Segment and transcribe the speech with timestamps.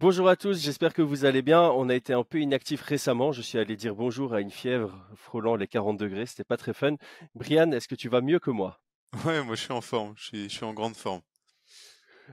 [0.00, 1.60] Bonjour à tous, j'espère que vous allez bien.
[1.60, 3.32] On a été un peu inactif récemment.
[3.32, 6.24] Je suis allé dire bonjour à une fièvre frôlant les 40 degrés.
[6.24, 6.96] C'était pas très fun.
[7.34, 8.80] Brian, est-ce que tu vas mieux que moi?
[9.26, 11.20] Ouais, moi je suis en forme, je suis, je suis en grande forme.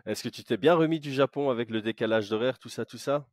[0.06, 2.98] Est-ce que tu t'es bien remis du Japon avec le décalage d'horaire, tout ça, tout
[3.00, 3.28] ça?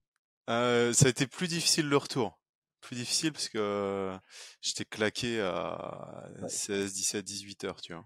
[0.50, 2.36] Euh, ça a été plus difficile le retour.
[2.80, 4.18] Plus difficile parce que euh,
[4.60, 6.48] j'étais claqué à Ouais.
[6.48, 8.04] 16, 17, 18 heures, tu vois.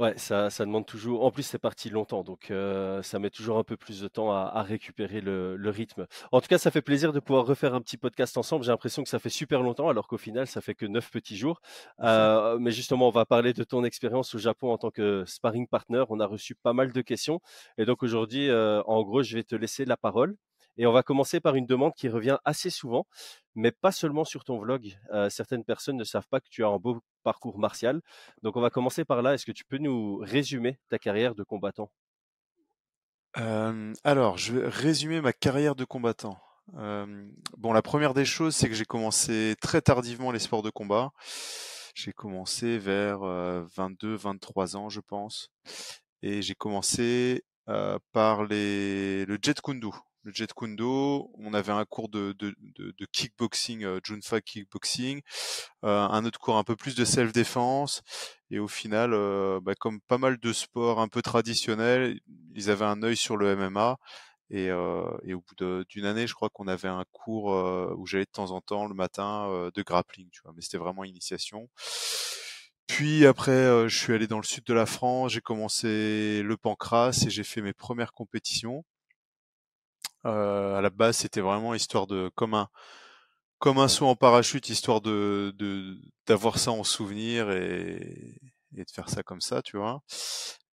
[0.00, 1.24] Ouais, ça, ça demande toujours.
[1.24, 4.32] En plus, c'est parti longtemps, donc euh, ça met toujours un peu plus de temps
[4.32, 6.08] à, à récupérer le, le rythme.
[6.32, 8.64] En tout cas, ça fait plaisir de pouvoir refaire un petit podcast ensemble.
[8.64, 11.36] J'ai l'impression que ça fait super longtemps, alors qu'au final, ça fait que neuf petits
[11.36, 11.60] jours.
[12.00, 15.68] Euh, mais justement, on va parler de ton expérience au Japon en tant que sparring
[15.68, 16.02] partner.
[16.08, 17.40] On a reçu pas mal de questions,
[17.78, 20.34] et donc aujourd'hui, euh, en gros, je vais te laisser la parole.
[20.76, 23.06] Et on va commencer par une demande qui revient assez souvent,
[23.54, 24.98] mais pas seulement sur ton vlog.
[25.12, 28.00] Euh, certaines personnes ne savent pas que tu as un beau parcours martial.
[28.42, 29.34] Donc on va commencer par là.
[29.34, 31.90] Est-ce que tu peux nous résumer ta carrière de combattant?
[34.04, 36.38] Alors, je vais résumer ma carrière de combattant.
[36.72, 41.10] Bon, la première des choses, c'est que j'ai commencé très tardivement les sports de combat.
[41.94, 45.50] J'ai commencé vers euh, 22, 23 ans, je pense.
[46.22, 47.44] Et j'ai commencé
[48.12, 49.88] par les, le Jet Kundu.
[50.24, 55.20] Le Jet Kundu, on avait un cours de, de, kickboxing, euh, Junfa kickboxing,
[55.84, 58.02] euh, un autre cours un peu plus de self-défense.
[58.50, 62.20] Et au final, euh, bah, comme pas mal de sports un peu traditionnels,
[62.54, 63.98] ils avaient un œil sur le MMA.
[64.50, 68.06] Et, euh, et au bout d'une année, je crois qu'on avait un cours euh, où
[68.06, 70.52] j'allais de temps en temps le matin de grappling, tu vois.
[70.56, 71.68] Mais c'était vraiment initiation.
[72.86, 77.24] Puis après, je suis allé dans le sud de la France, j'ai commencé le pancras
[77.26, 78.84] et j'ai fait mes premières compétitions.
[80.26, 82.68] Euh, à la base, c'était vraiment histoire de comme un
[83.58, 88.36] comme un saut en parachute, histoire de de d'avoir ça en souvenir et
[88.76, 90.02] et de faire ça comme ça, tu vois.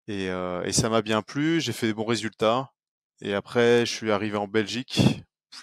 [0.09, 2.73] Et, euh, et ça m'a bien plu, j'ai fait des bons résultats.
[3.23, 5.01] Et après, je suis arrivé en Belgique,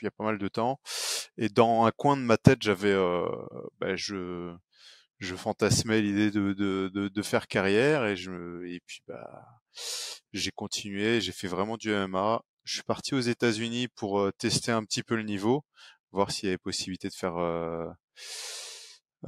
[0.01, 0.79] il y a pas mal de temps.
[1.37, 3.27] Et dans un coin de ma tête, j'avais, euh,
[3.79, 4.55] ben, je,
[5.19, 8.05] je fantasmais l'idée de, de, de, de faire carrière.
[8.05, 9.45] Et je, me- et puis, bah,
[10.33, 12.41] j'ai continué, j'ai fait vraiment du MMA.
[12.65, 15.63] Je suis parti aux États-Unis pour tester un petit peu le niveau,
[16.11, 17.87] voir s'il y avait possibilité de faire euh,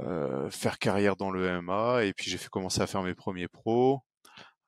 [0.00, 2.04] euh, faire carrière dans le MMA.
[2.04, 4.02] Et puis j'ai fait commencer à faire mes premiers pros.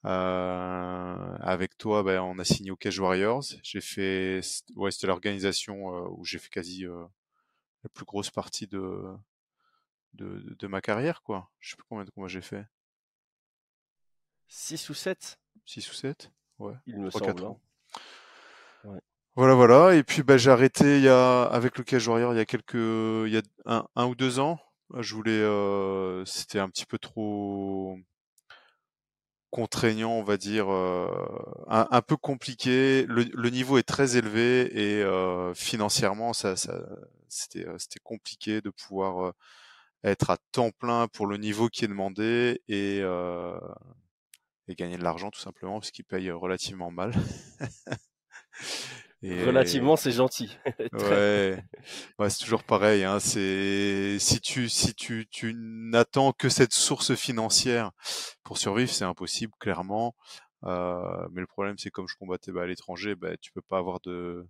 [0.07, 3.45] Euh, avec toi, ben, on a signé au Cage Warriors.
[3.63, 4.41] J'ai fait,
[4.75, 7.05] ouais, c'était l'organisation euh, où j'ai fait quasi euh,
[7.85, 9.03] la plus grosse partie de,
[10.15, 11.51] de, de ma carrière, quoi.
[11.59, 12.65] Je sais plus combien de combats j'ai fait.
[14.49, 16.75] 6 ou 7, 6 ou 7 Ouais.
[16.87, 17.35] il me 3, semble.
[17.35, 17.49] 4 hein.
[17.49, 17.61] ans.
[19.37, 19.95] Voilà, voilà.
[19.95, 23.39] Et puis, ben, j'ai arrêté avec le Cage Warrior il y a quelques, il y
[23.39, 23.43] a
[23.95, 24.59] un, ou deux ans.
[24.99, 27.97] Je voulais, euh, c'était un petit peu trop
[29.51, 31.09] contraignant, on va dire, euh,
[31.69, 33.05] un, peu compliqué.
[33.09, 36.81] Le, niveau est très élevé et euh, financièrement, ça, ça,
[37.29, 39.33] c'était, euh, compliqué de pouvoir
[40.05, 43.03] être à temps plein pour le niveau qui est demandé et,
[44.77, 47.13] gagner de l'argent tout simplement parce qu'ils payent relativement mal.
[49.23, 50.57] Et Relativement, c'est gentil.
[52.19, 53.05] Ouais, c'est toujours pareil.
[53.05, 57.91] Hein, c'est si tu si tu tu n'attends que cette source financière
[58.43, 60.15] pour survivre, c'est impossible clairement.
[60.65, 63.79] Euh, mais le problème, c'est comme je combattais bah, à l'étranger, bah, tu peux pas
[63.79, 64.47] avoir de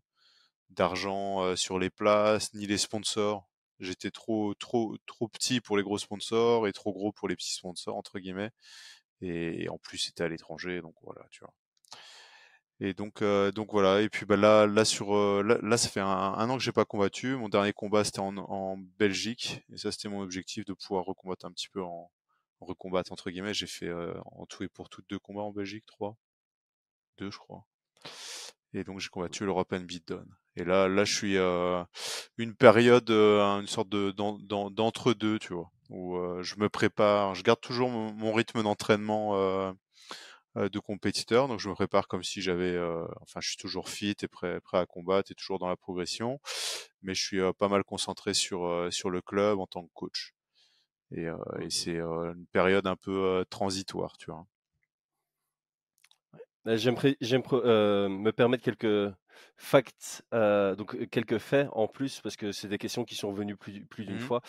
[0.71, 3.49] d'argent euh, sur les places ni les sponsors.
[3.81, 7.55] J'étais trop trop trop petit pour les gros sponsors et trop gros pour les petits
[7.55, 8.51] sponsors entre guillemets.
[9.23, 11.53] Et en plus, c'était à l'étranger, donc voilà, tu vois.
[12.81, 14.01] Et donc, euh, donc voilà.
[14.03, 16.85] Et puis bah là, là sur, euh, là, ça fait un, an que j'ai pas
[16.85, 17.37] combattu.
[17.37, 21.47] Mon dernier combat c'était en, en Belgique, et ça c'était mon objectif de pouvoir recombattre
[21.47, 22.11] un petit peu en,
[22.61, 23.55] recombattre entre guillemets.
[23.55, 26.17] J'ai fait euh, en tout et pour tout deux combats en Belgique, trois,
[27.19, 27.65] deux je crois.
[28.73, 30.27] Et donc j'ai combattu l'European Beatdown.
[30.57, 31.83] Et là, là je suis euh,
[32.39, 37.35] une période, une sorte de d'en- d'en- d'entre-deux, tu vois, où je me prépare.
[37.35, 39.75] Je garde toujours mon, mon rythme d'entraînement.
[40.57, 41.49] Euh, de compétiteur.
[41.49, 44.61] Donc je me prépare comme si j'avais, euh, enfin je suis toujours fit et prêt,
[44.61, 46.41] prêt à combattre et toujours dans la progression.
[47.03, 49.93] Mais je suis euh, pas mal concentré sur euh, sur le club en tant que
[49.95, 50.35] coach.
[51.13, 51.27] Et,
[51.61, 54.47] et c'est une période un peu transitoire, tu vois.
[56.67, 59.15] J'aimerais me permettre quelques
[59.57, 63.85] facts, donc quelques faits en plus, parce que c'est des questions qui sont venues plus,
[63.87, 64.21] plus d'une Mhm.
[64.21, 64.43] fois.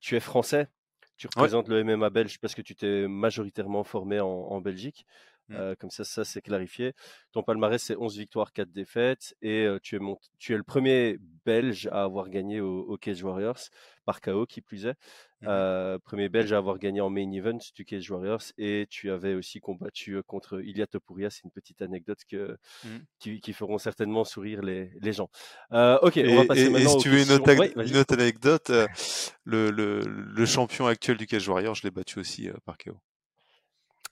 [0.00, 0.68] Tu es français,
[1.18, 5.06] tu Ouais, représentes le MMA belge parce que tu t'es majoritairement formé en, en Belgique.
[5.48, 5.76] Mmh.
[5.78, 6.92] comme ça, ça c'est clarifié.
[7.32, 9.34] Ton palmarès, c'est 11 victoires, 4 défaites.
[9.42, 10.00] Et tu, es
[10.38, 13.60] tu es le premier Belge à avoir gagné au, Cage Warriors,
[14.04, 14.94] par KO qui plus est.
[15.40, 18.42] Mmh premier Belge à avoir gagné en main event du Cage Warriors.
[18.58, 21.30] Et tu avais aussi combattu contre Ilya Topuria.
[21.30, 23.38] C'est une petite anecdote que, mmh.
[23.40, 25.30] qui, feront certainement sourire les, les gens.
[25.70, 26.78] ok, on va passer maintenant.
[26.78, 28.70] Et si tu veux une autre, anecdote,
[29.44, 33.00] le, le, le, champion actuel du Cage Warriors, je l'ai battu aussi par KO.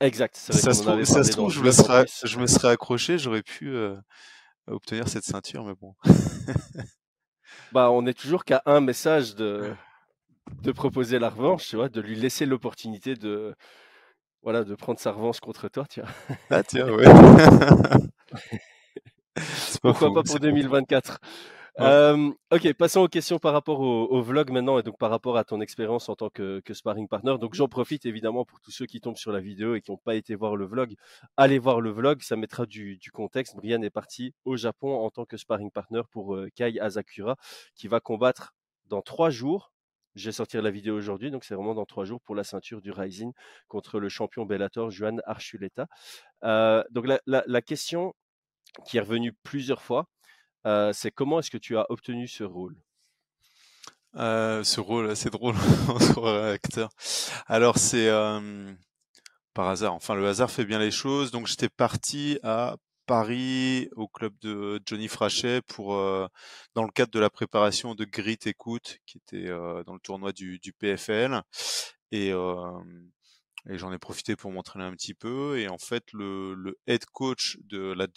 [0.00, 0.36] Exact.
[0.36, 3.70] Ça se, trouve, ça se trouve, je me, serais, je me serais accroché, j'aurais pu
[3.70, 3.96] euh,
[4.66, 5.94] obtenir cette ceinture, mais bon.
[7.72, 9.74] bah, on est toujours qu'à un message de,
[10.62, 13.54] de proposer la revanche, tu vois, de lui laisser l'opportunité de,
[14.42, 15.86] voilà, de prendre sa revanche contre toi.
[16.50, 17.06] Ah tiens, ouais.
[19.82, 21.18] Pourquoi pas pour 2024
[21.78, 25.60] ok, passons aux questions par rapport au, vlog maintenant et donc par rapport à ton
[25.60, 27.36] expérience en tant que, sparring partner.
[27.38, 29.98] Donc j'en profite évidemment pour tous ceux qui tombent sur la vidéo et qui n'ont
[29.98, 30.94] pas été voir le vlog.
[31.36, 33.56] Allez voir le vlog, ça mettra du, contexte.
[33.56, 37.36] Brian est parti au Japon en tant que sparring partner pour Kai Asakura
[37.74, 38.54] qui va combattre
[38.86, 39.72] dans trois jours.
[40.14, 42.80] Je vais sortir la vidéo aujourd'hui, donc c'est vraiment dans trois jours pour la ceinture
[42.80, 43.32] du Rising
[43.68, 45.88] contre le champion Bellator Juan Archuleta.
[46.42, 48.14] donc la question
[48.86, 50.08] qui est revenue plusieurs fois,
[50.92, 52.76] c'est comment est-ce que tu as obtenu ce rôle?
[54.14, 55.54] Ce rôle, c'est drôle
[56.14, 56.90] pour acteur.
[57.46, 58.10] Alors c'est
[59.54, 59.94] par hasard.
[59.94, 61.30] Enfin, le hasard fait bien les choses.
[61.30, 62.76] Donc j'étais parti à
[63.06, 65.94] Paris au club de Johnny Frachet pour
[66.74, 70.60] dans le cadre de la préparation de Grit Écoute qui était dans le tournoi du,
[70.78, 71.40] PFL
[72.10, 77.58] et j'en ai profité pour m'entraîner un petit peu et en fait le head coach
[77.64, 78.08] de la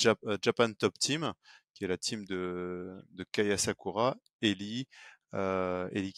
[0.41, 1.33] Japan Top Team
[1.79, 4.85] qui est la team de, de Kaya Sakura, Eli,
[5.33, 6.13] euh, Eli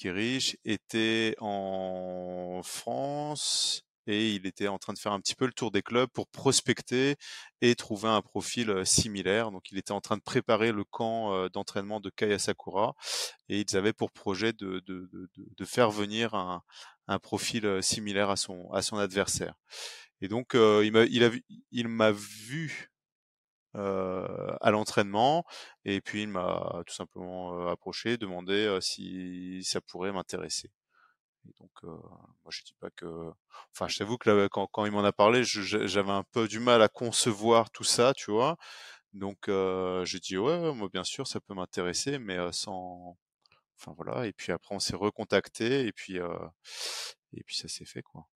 [0.65, 5.69] était en France et il était en train de faire un petit peu le tour
[5.69, 7.15] des clubs pour prospecter
[7.61, 9.51] et trouver un profil euh, similaire.
[9.51, 12.95] Donc il était en train de préparer le camp euh, d'entraînement de Kaya Sakura
[13.47, 16.63] et ils avaient pour projet de, de, de, de faire venir un,
[17.07, 19.53] un, profil euh, similaire à son, à son adversaire.
[20.21, 21.31] Et donc il m'a il, a,
[21.71, 22.90] il m'a vu
[23.75, 25.45] euh, à l'entraînement.
[25.85, 30.71] Et puis il m'a tout simplement approché, demandé si ça pourrait m'intéresser.
[31.59, 33.31] Donc, moi, je dis pas que.
[33.73, 36.59] Enfin, je t'avoue que là, quand, quand il m'en a parlé, j'avais un peu du
[36.59, 38.57] mal à concevoir tout ça, tu vois.
[39.13, 39.49] Donc,
[40.05, 43.17] j'ai dit ouais, moi, bien sûr, ça peut m'intéresser, mais sans.
[43.79, 44.27] Enfin voilà.
[44.27, 46.19] Et puis après, on s'est recontacté, et puis
[47.33, 48.27] et puis ça s'est fait, quoi.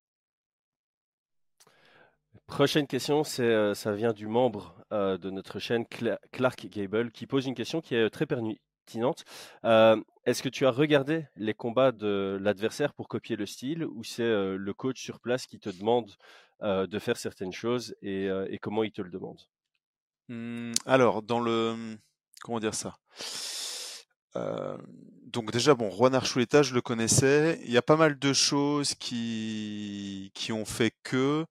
[2.46, 5.86] Prochaine question, euh, ça vient du membre euh, de notre chaîne,
[6.32, 9.24] Clark Gable, qui pose une question qui est très pertinente.
[9.64, 14.04] Euh, est-ce que tu as regardé les combats de l'adversaire pour copier le style ou
[14.04, 16.10] c'est le coach sur place qui te demande
[16.62, 18.28] de faire certaines choses et,
[18.62, 19.40] comment il te le demande?
[20.28, 21.96] Mmh, Alors, dans le...
[22.42, 22.96] Comment dire ça?
[24.34, 27.60] Donc déjà, bon, Juan Archuleta, je le connaissais.
[27.64, 31.44] Il y a pas mal de choses qui, qui ont fait que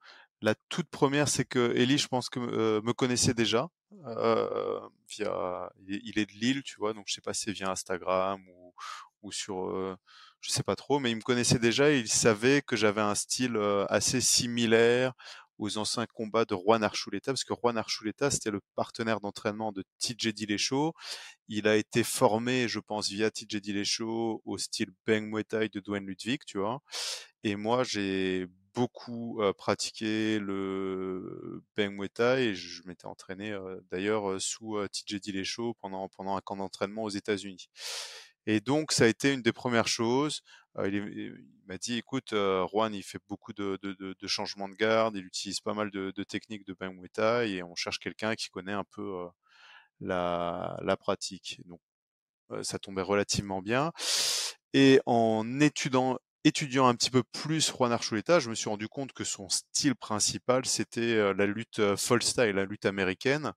[0.44, 3.70] la toute première, c'est que Ellie, je pense que euh, me connaissait déjà.
[4.08, 7.72] Euh, via, il est de Lille, tu vois, donc je sais pas si c'est via
[7.72, 8.74] Instagram ou,
[9.22, 9.96] ou sur, euh,
[10.42, 13.16] je sais pas trop, mais il me connaissait déjà et il savait que j'avais un
[13.16, 13.58] style
[13.88, 15.14] assez similaire
[15.60, 19.86] aux anciens combats de Juan Archuleta, parce que Juan Archuleta, c'était le partenaire d'entraînement de
[20.00, 20.92] TJ Dillashaw.
[21.48, 25.80] Il a été formé, je pense, via TJ Dillashaw au style Bang Muay Thai de
[25.80, 26.82] Dwayne Ludwig, tu vois.
[27.46, 32.10] Et moi, j'ai beaucoup pratiqué le Bang Muay
[32.42, 33.56] et je m'étais entraîné
[33.92, 37.70] d'ailleurs sous TJ Dillashaw pendant, pendant un camp d'entraînement aux États-Unis.
[38.46, 40.42] Et donc, ça a été une des premières choses.
[40.84, 41.36] il,
[41.68, 45.74] m'a dit, écoute, Juan, il fait beaucoup de, de, changements de garde, il utilise pas
[45.74, 49.28] mal de, techniques de Bang Thai et on cherche quelqu'un qui connaît un peu
[50.02, 51.62] la, la pratique.
[51.66, 51.80] Donc,
[52.64, 53.92] ça tombait relativement bien.
[54.74, 59.14] Et en étudiant, étudiant un petit peu plus Juan Archuleta, je me suis rendu compte
[59.14, 63.54] que son style principal, c'était la lutte fall style, la lutte américaine.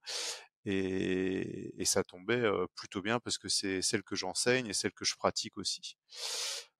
[0.64, 2.42] Et, ça tombait
[2.74, 5.96] plutôt bien parce que c'est celle que j'enseigne et celle que je pratique aussi.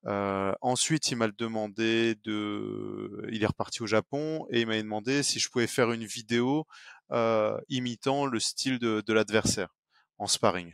[0.06, 5.22] Euh, ensuite, il m'a demandé de, il est reparti au Japon et il m'a demandé
[5.22, 6.66] si je pouvais faire une vidéo
[7.12, 9.74] euh, imitant le style de l'adversaire
[10.18, 10.72] en sparring.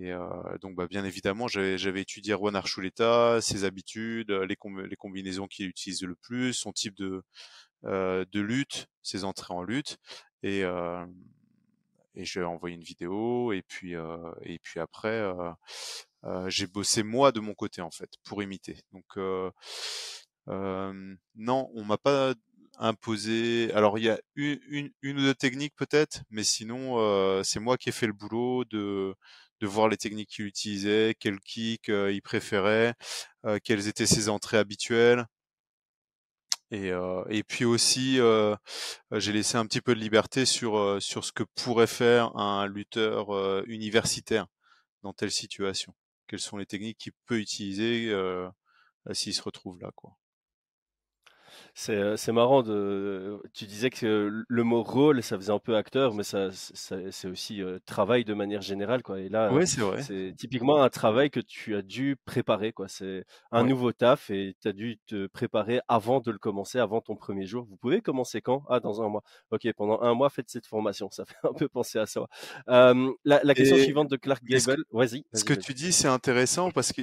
[0.00, 0.26] Et euh,
[0.60, 4.56] donc, bah, bien évidemment, j'avais étudié Juan Archuleta, ses habitudes, les,
[4.88, 7.22] les combinaisons qu'il utilise le plus, son type de,
[7.84, 9.98] euh, de lutte, ses entrées en lutte.
[10.42, 11.06] Et, euh,
[12.16, 13.52] et j'ai envoyé une vidéo.
[13.52, 15.50] Et puis, euh, et puis après, euh,
[16.24, 18.78] euh, j'ai bossé moi de mon côté en fait pour imiter.
[18.92, 19.16] Donc,
[20.46, 22.34] non, on m'a pas
[22.78, 23.70] imposé.
[23.72, 27.60] Alors il y a une, une, une ou deux techniques peut-être, mais sinon euh, c'est
[27.60, 29.14] moi qui ai fait le boulot de
[29.64, 32.94] de voir les techniques qu'il utilisait, quel kick euh, il préférait,
[33.46, 35.26] euh, quelles étaient ses entrées habituelles.
[36.70, 38.18] Et, euh, et puis aussi,
[39.12, 43.64] j'ai laissé un petit peu de liberté sur, sur ce que pourrait faire un lutteur
[43.66, 44.46] universitaire
[45.02, 45.94] dans telle situation.
[46.26, 48.12] Quelles sont les techniques qu'il peut utiliser
[49.12, 50.16] s'il se retrouve là, quoi.
[51.76, 53.40] C'est, marrant de.
[53.52, 57.26] Tu disais que le mot rôle, ça faisait un peu acteur, mais ça, ça- c'est
[57.28, 59.18] aussi euh, travail de manière générale, quoi.
[59.20, 62.86] Et là, Ouais, c'est typiquement un travail que tu as dû préparer, quoi.
[62.86, 63.68] C'est un Ouais.
[63.68, 67.44] nouveau taf et tu as dû te préparer avant de le commencer, avant ton premier
[67.44, 67.66] jour.
[67.68, 68.62] Vous pouvez commencer quand?
[68.68, 69.22] Ah, dans un mois.
[69.50, 71.10] Ok, pendant un mois, faites cette formation.
[71.10, 72.26] Ça fait un peu penser à ça.
[72.68, 74.84] Euh, la, la question Et, suivante de Clark Gable.
[74.92, 77.02] Vas-y, ce que tu dis, c'est intéressant parce que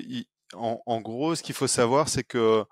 [0.53, 2.63] en, en gros, ce qu'il faut savoir, c'est que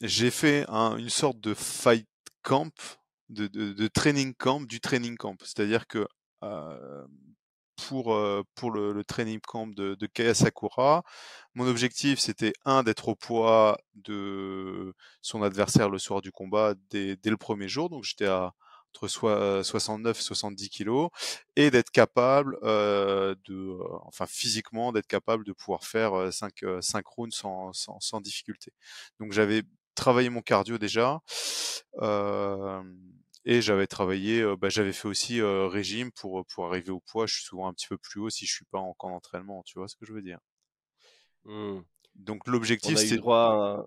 [0.00, 2.06] j'ai fait un- une sorte de fight
[2.42, 2.72] camp,
[3.28, 5.36] de, de, de training camp, du training camp.
[5.42, 6.06] C'est-à-dire que
[6.44, 7.06] euh,
[7.88, 11.02] pour, euh, pour le, le training camp de, de Kaya Sakura,
[11.54, 17.16] mon objectif c'était un d'être au poids de son adversaire le soir du combat dès,
[17.16, 18.52] dès le premier jour, donc j'étais à
[18.94, 21.10] entre soi- 69 et 70 kilos,
[21.56, 26.54] et d'être capable euh, de, euh, enfin physiquement, d'être capable de pouvoir faire 5,
[27.06, 28.72] rounds sans, sans, sans difficulté.
[29.20, 29.62] Donc j'avais
[29.94, 31.20] travaillé mon cardio déjà.
[32.00, 32.82] Euh,
[33.44, 37.26] et j'avais travaillé, euh, bah, j'avais fait aussi euh, régime pour, pour arriver au poids.
[37.26, 39.62] Je suis souvent un petit peu plus haut si je suis pas en camp d'entraînement.
[39.64, 40.38] Tu vois ce que je veux dire?
[41.44, 41.80] Hmm.
[42.14, 43.86] Donc On l'objectif c'est, droit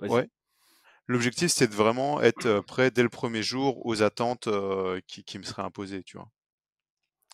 [0.00, 0.06] à...
[0.08, 0.28] ouais,
[1.12, 5.24] l'objectif c'est de vraiment être euh, prêt dès le premier jour aux attentes euh, qui,
[5.24, 6.02] qui me seraient imposées.
[6.02, 6.28] Tu vois?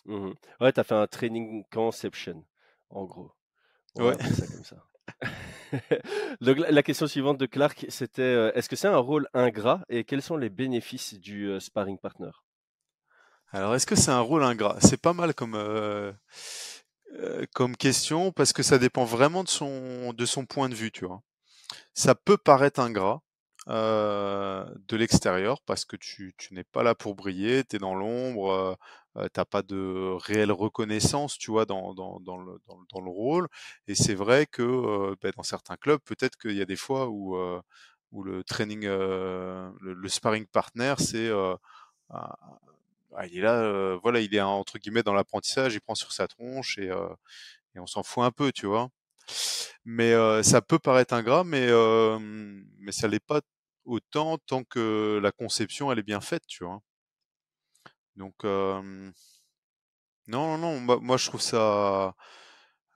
[0.05, 0.33] Mhm.
[0.59, 2.45] Ouais, tu as fait un training conception,
[2.89, 3.31] en gros.
[3.95, 4.15] On Ouais.
[4.15, 4.77] appeler ça comme ça.
[6.41, 9.81] Donc la, la question suivante de Clark, c'était euh, est-ce que c'est un rôle ingrat
[9.89, 12.31] et quels sont les bénéfices du euh, sparring partner?
[13.51, 14.77] Alors est-ce que c'est un rôle ingrat?
[14.81, 15.55] C'est pas mal comme
[17.53, 20.91] comme question parce que ça dépend vraiment de son de son point de vue.
[20.91, 21.21] Tu vois?
[21.93, 23.21] Ça peut paraître ingrat
[23.67, 27.93] euh, de l'extérieur parce que tu, tu n'es pas là pour briller, tu es dans
[27.95, 28.75] l'ombre, euh,
[29.17, 33.11] euh, t'as pas de réelle reconnaissance, tu vois, dans, dans, dans, le, dans, dans le
[33.11, 33.47] rôle.
[33.87, 37.09] Et c'est vrai que euh, ben, dans certains clubs, peut-être qu'il y a des fois
[37.09, 37.61] où, euh,
[38.11, 41.57] où le training, le, le sparring partner, c'est un-
[43.15, 46.27] ah, il est là, voilà, il est entre guillemets dans l'apprentissage, il prend sur sa
[46.27, 48.89] tronche et, et on s'en fout un peu, tu vois.
[49.85, 51.67] Mais ça peut paraître ingrat, mais,
[52.79, 53.41] mais ça l'est pas
[53.85, 56.81] autant tant que la conception elle est bien faite, tu vois?
[58.15, 59.11] Donc euh,
[60.27, 62.15] non, non, non, moi, moi, je trouve ça,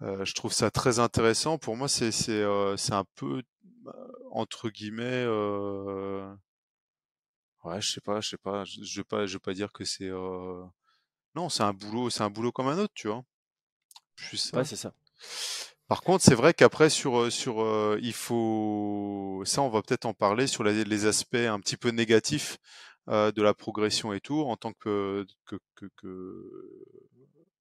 [0.01, 1.57] euh, je trouve ça très intéressant.
[1.57, 3.43] Pour moi, c'est c'est euh, c'est un peu
[3.87, 3.91] euh,
[4.31, 5.25] entre guillemets,
[7.63, 9.71] ouais, je sais pas, je sais pas, je, je vais pas, je vais pas dire
[9.71, 10.09] que c'est,
[11.35, 13.23] non, c'est un boulot, c'est un boulot comme un autre, tu vois?
[14.15, 14.63] Plus Ouais, ça.
[14.63, 14.93] c'est ça.
[15.87, 20.05] Par contre, c'est vrai qu'après sur euh, sur euh, il faut ça, on va peut-être
[20.05, 22.57] en parler sur les, aspects un petit peu négatifs
[23.09, 26.83] euh, de la progression et tout en tant que que, que, que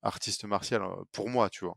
[0.02, 1.76] artiste martial euh, pour moi, tu vois.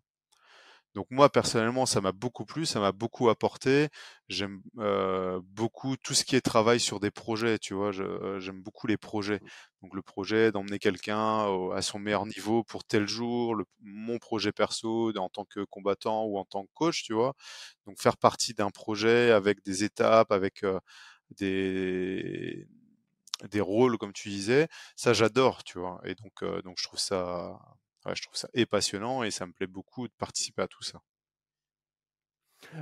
[0.96, 3.90] Donc moi personnellement, ça m'a beaucoup plu, ça m'a beaucoup apporté.
[4.30, 7.92] J'aime euh, beaucoup tout ce qui est travail sur des projets, tu vois.
[8.00, 9.42] euh, J'aime beaucoup les projets.
[9.82, 14.52] Donc le projet d'emmener quelqu'un à son meilleur niveau pour tel jour, le- mon projet
[14.54, 17.34] perso en tant que combattant ou en tant que coach, tu vois.
[17.86, 20.80] Donc faire partie d'un projet avec des étapes, avec euh,
[21.40, 22.68] des
[23.52, 26.02] des rôles comme tu disais, ça j'adore, tu vois.
[26.06, 27.60] Et donc euh, donc je trouve ça
[28.14, 31.02] je trouve ça passionnant et ça me plaît beaucoup de participer à tout ça.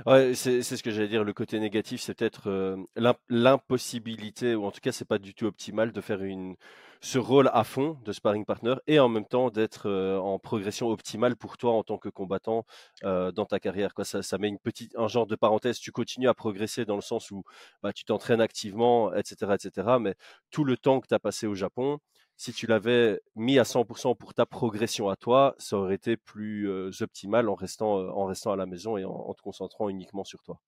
[0.06, 1.24] Ouais, c'est ce que j'allais dire.
[1.24, 5.34] Le côté négatif, c'est peut-être euh, l'im- l'impossibilité, ou en tout cas, c'est pas du
[5.34, 6.20] tout optimal de faire
[7.00, 10.88] ce rôle à fond de sparring partner et en même temps d'être euh, en progression
[10.88, 12.64] optimale pour toi en tant que combattant
[13.04, 13.92] euh, dans ta carrière.
[14.04, 15.78] Ça, ça met une petite, un genre de parenthèse.
[15.78, 17.42] Tu continues à progresser dans le sens où
[17.82, 19.98] bah, tu t'entraînes activement, etc., etc.
[19.98, 20.14] Mais
[20.50, 21.98] tout le temps que tu as passé au Japon,
[22.36, 26.68] si tu l'avais mis à 100% pour ta progression à toi, ça aurait été plus
[27.00, 30.60] optimal en restant, en restant à la maison et en, te concentrant uniquement sur toi.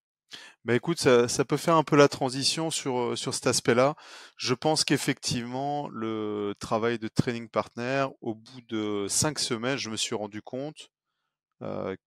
[0.65, 3.95] Bah écoute, ça, peut faire un peu la transition sur, sur cet aspect-là.
[4.37, 9.97] Je pense qu'effectivement, le travail de training partner, au bout de cinq semaines, je me
[9.97, 10.91] suis rendu compte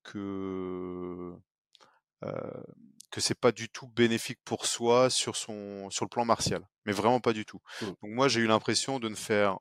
[0.04, 1.34] que
[3.12, 6.92] que c'est pas du tout bénéfique pour soi sur son sur le plan martial, mais
[6.94, 7.62] vraiment pas du tout.
[7.82, 7.86] Mm.
[7.86, 9.58] Donc moi, j'ai eu l'impression de ne faire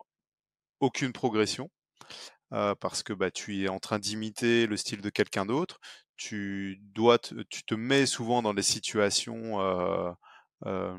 [0.81, 1.71] aucune progression
[2.53, 5.81] euh, parce que bah, tu es en train d'imiter le style de quelqu'un d'autre.
[6.17, 10.11] Tu dois, te, tu te mets souvent dans des situations euh,
[10.67, 10.99] euh,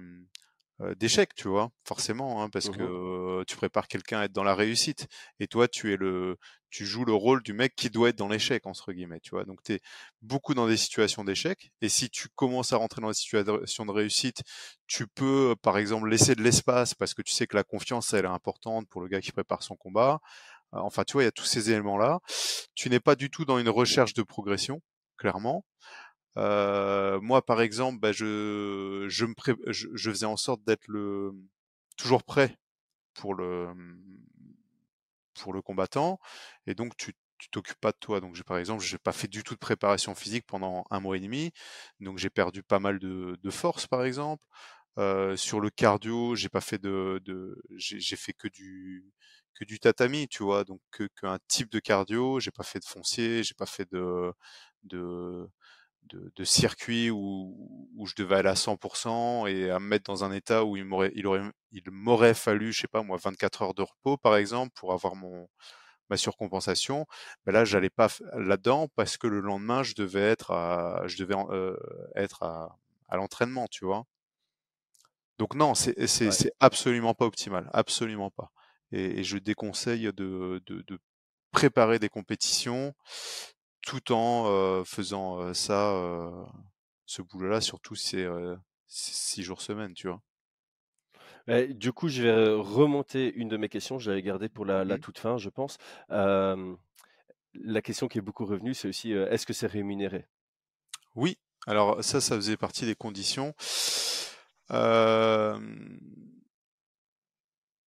[0.98, 4.56] d'échec, tu vois, forcément, hein, parce Mmh que tu prépares quelqu'un à être dans la
[4.56, 5.08] réussite,
[5.40, 6.38] et toi, tu es le,
[6.70, 9.44] tu joues le rôle du mec qui doit être dans l'échec entre guillemets, tu vois.
[9.46, 9.80] Donc tu es
[10.22, 13.92] beaucoup dans des situations d'échec, et si tu commences à rentrer dans des situations de
[13.92, 14.42] réussite,
[14.88, 18.26] tu peux, par exemple, laisser de l'espace parce que tu sais que la confiance, elle
[18.26, 20.20] est importante pour le gars qui prépare son combat.
[20.72, 22.20] Enfin, tu vois, il y a tous ces éléments-là.
[22.76, 24.82] Tu n'es pas du tout dans une recherche de progression,
[25.18, 25.66] clairement.
[26.36, 29.34] Moi, par exemple, bah, je, je, me
[29.68, 31.34] je, je, faisais en sorte d'être le
[31.98, 32.58] toujours prêt
[33.14, 33.68] pour le
[35.42, 36.20] pour le combattant,
[36.68, 38.20] et donc tu tu t'occupes pas de toi.
[38.20, 41.16] Donc, j'ai par exemple, j'ai pas fait du tout de préparation physique pendant un mois
[41.18, 41.52] et demi,
[42.02, 44.44] donc j'ai perdu pas mal de, de force, par exemple.
[45.00, 49.06] Euh, sur le cardio, j'ai pas fait de, de j'ai fait que du
[49.56, 50.82] que du tatami, tu vois, donc
[51.22, 52.40] qu'un type de cardio.
[52.42, 54.34] J'ai pas fait de foncier, j'ai pas fait de
[54.84, 55.48] de
[56.10, 60.24] de, de circuit où, où, je devais aller à 100% et à me mettre dans
[60.24, 63.62] un état où il m'aurait, il aurait, il m'aurait fallu, je sais pas moi, 24
[63.64, 65.48] heures de repos par exemple pour avoir mon
[66.10, 67.06] ma surcompensation.
[67.46, 71.36] Mais là, j'allais pas là-dedans parce que le lendemain, je devais être à, je devais
[71.52, 71.78] euh,
[72.16, 74.06] être à, à l'entraînement, tu vois?
[75.38, 76.32] Donc non, c'est c'est ouais.
[76.32, 78.52] c'est absolument pas optimal, absolument pas.
[78.92, 81.00] Et, et je déconseille de, de, de
[81.52, 82.94] préparer des compétitions
[83.82, 85.94] tout en faisant ça,
[87.06, 88.28] ce boulot-là, surtout ces
[88.88, 90.22] six jours semaine, tu vois?
[91.48, 94.00] Et du coup, je vais remonter une de mes questions.
[94.00, 95.00] Je l'avais gardée pour la, la Mmh.
[95.00, 95.78] toute fin, je pense.
[96.12, 96.76] Euh,
[97.56, 100.28] la question qui est beaucoup revenue, c'est aussi est-ce que c'est rémunéré?
[101.16, 101.38] Oui.
[101.68, 103.54] Alors ça, ça faisait partie des conditions.
[104.72, 105.60] Euh,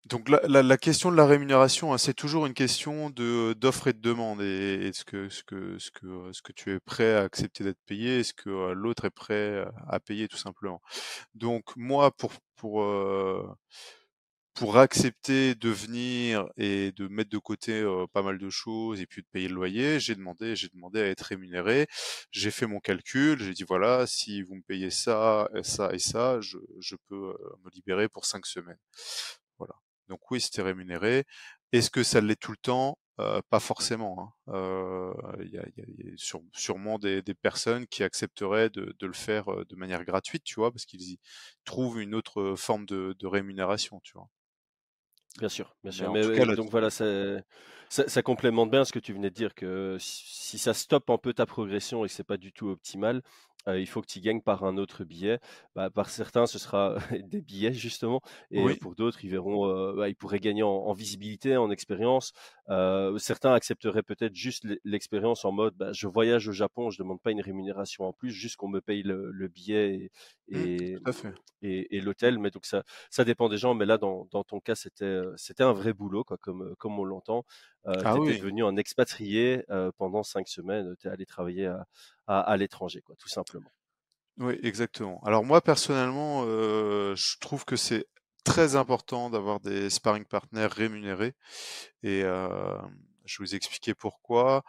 [0.06, 3.86] donc la, la, la, question de la rémunération, hein, c'est toujours une question de d'offre
[3.88, 4.42] et de demande.
[4.42, 7.80] Et est-ce que ce que ce que ce que tu es prêt à accepter d'être
[7.86, 10.80] payé, est-ce que euh, l'autre est prêt à payer tout simplement?
[11.34, 13.46] Donc moi, pour pour euh,
[14.54, 19.06] pour accepter de venir et de mettre de côté euh, pas mal de choses et
[19.06, 21.86] puis de payer le loyer, j'ai demandé, j'ai demandé à être rémunéré.
[22.30, 26.40] J'ai fait mon calcul, j'ai dit voilà, si vous me payez ça, ça et ça,
[26.40, 28.78] je, je peux euh, me libérer pour cinq semaines.
[30.12, 31.24] Donc oui, c'était rémunéré.
[31.72, 32.98] Est-ce que ça l'est tout le temps?
[33.18, 34.34] Euh, Pas forcément.
[34.46, 34.56] Il hein.
[34.56, 35.84] euh, y, a, y, a,
[36.16, 40.56] sur, sûrement des, des, personnes qui accepteraient de, de, le faire de manière gratuite, tu
[40.56, 41.18] vois, parce qu'ils y
[41.64, 44.28] trouvent une autre forme de, de rémunération, tu vois.
[45.38, 46.12] Bien sûr, bien sûr.
[46.12, 47.06] Mais, donc voilà, ça,
[47.88, 51.08] ça, ça complémente bien ce que tu venais de dire, que si si ça stoppe
[51.08, 53.22] un peu ta progression et que c'est pas du tout optimal,
[53.68, 55.38] euh, il faut que tu gagnes par un autre billet.
[55.74, 58.20] Bah, par certains, ce sera des billets justement,
[58.50, 58.76] et Oui.
[58.76, 62.32] pour d'autres, ils verront, euh, bah, ils pourraient gagner en, en visibilité, en expérience.
[62.70, 66.98] Euh, certains accepteraient peut-être juste l'e- l'expérience en mode, bah, je voyage au Japon, je
[66.98, 70.10] demande pas une rémunération en plus, juste qu'on me paye le, le billet
[70.48, 70.68] et, Mmh,
[71.62, 72.38] et, l'hôtel.
[72.38, 73.74] Mais donc ça, ça dépend des gens.
[73.74, 77.04] Mais là, dans, dans ton cas, c'était, c'était un vrai boulot, quoi, comme, comme on
[77.04, 77.44] l'entend.
[77.86, 78.38] Euh, Ah tu oui.
[78.38, 80.94] devenu un expatrié euh, pendant cinq semaines.
[81.00, 81.86] Tu es allé travailler à,
[82.26, 83.70] à, à l'étranger, quoi, tout simplement.
[84.38, 85.20] Oui, exactement.
[85.24, 88.06] Alors moi, personnellement, euh, je trouve que c'est
[88.44, 91.34] très important d'avoir des sparring partners rémunérés.
[92.02, 94.64] Et je vais vous expliquer pourquoi.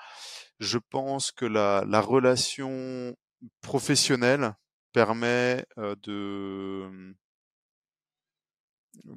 [0.60, 3.16] Je pense que la, la relation
[3.62, 4.54] professionnelle
[4.94, 7.16] permet de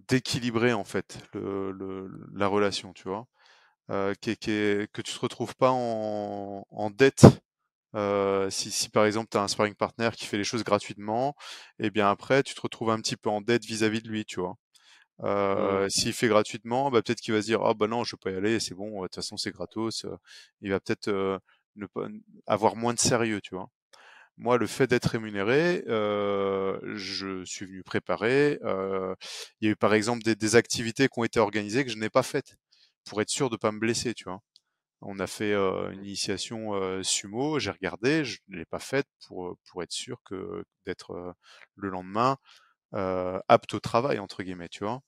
[0.09, 3.27] d'équilibrer en fait le, le- la relation, tu vois,
[3.91, 7.27] euh, qui est- qui est- que tu te retrouves pas en, en dette.
[7.95, 11.35] Euh, si, si par exemple tu as un sparring partner qui fait les choses gratuitement,
[11.79, 14.41] et bien après tu te retrouves un petit peu en dette vis-à-vis de lui, tu
[14.41, 14.57] vois.
[15.21, 15.27] Mmh.
[15.29, 18.21] Euh, s'il fait gratuitement, bah, peut-être qu'il va se dire ah bah non je vais
[18.23, 20.05] pas y aller, c'est bon, de toute façon c'est gratos.
[20.05, 20.17] euh,
[20.63, 21.39] il va peut-être euh,
[21.77, 22.07] ne pas
[22.47, 23.69] avoir moins de sérieux, tu vois.
[24.39, 28.59] Moi, le fait d'être rémunéré, euh, je suis venu préparer.
[28.65, 29.15] euh,
[29.61, 31.97] il y a eu par exemple des, des activités qui ont été organisées que je
[31.99, 32.57] n'ai pas faites
[33.07, 34.41] pour être sûr de pas me blesser, tu vois?
[35.03, 39.07] On a fait euh, une initiation euh, sumo, j'ai regardé, je ne l'ai pas faite
[39.29, 41.33] pour pour être sûr que d'être euh,
[41.77, 42.39] le lendemain
[43.49, 45.03] apte au travail entre guillemets, tu vois?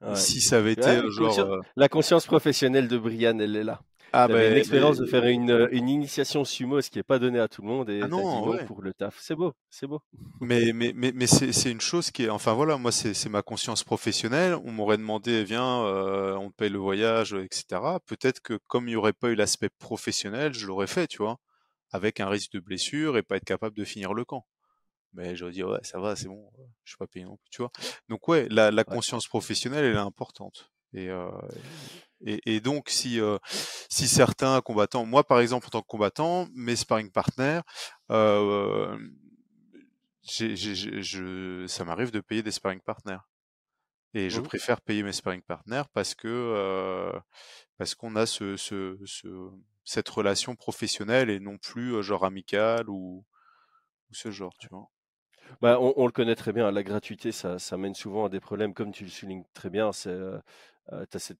[0.00, 0.14] Ouais.
[0.14, 3.82] Si ça avait été Ouais, genre La conscience professionnelle de Brian, elle est là.
[4.12, 7.18] Ah avais une ben expérience de faire une, une initiation sumo, ce qui n'est pas
[7.18, 9.18] donné à tout le monde, ah et dit non pour le taf.
[9.20, 10.02] C'est beau, c'est beau.
[10.40, 13.28] Mais, mais, mais, mais c'est, c'est une chose qui est, enfin voilà, moi c'est, c'est
[13.28, 14.54] ma conscience professionnelle.
[14.64, 18.00] On m'aurait demandé, viens, euh, on te paye le voyage, etc.
[18.06, 21.38] Peut-être que comme il n'y aurait pas eu l'aspect professionnel, je l'aurais fait, tu vois,
[21.92, 24.46] avec un risque de blessure et pas être capable de finir le camp.
[25.14, 26.50] Mais j'aurais dit, ouais, ça va, c'est bon,
[26.84, 27.72] je suis pas payé non plus, tu vois.
[28.08, 28.96] Donc ouais, la, la Ouais.
[28.96, 30.70] conscience professionnelle, elle est importante.
[30.94, 31.30] Et, euh,
[32.26, 33.38] et, et donc si, euh,
[33.90, 37.60] si certains combattants, moi par exemple en tant que combattant, mes sparring partners,
[38.10, 38.96] euh,
[40.22, 43.18] je, ça m'arrive de payer des sparring partners.
[44.14, 44.42] Et je Mmh.
[44.42, 47.12] préfère payer mes sparring partners parce que
[47.78, 49.28] parce qu'on a ce, ce, ce,
[49.84, 53.24] cette relation professionnelle et non plus genre amicale ou,
[54.10, 54.90] ou ce genre, tu vois.
[55.60, 58.40] Bah, on, on le connaît très bien, la gratuité, ça, ça mène souvent à des
[58.40, 59.92] problèmes, comme tu le soulignes très bien.
[59.92, 60.38] C'est, euh,
[60.92, 61.38] euh, cette-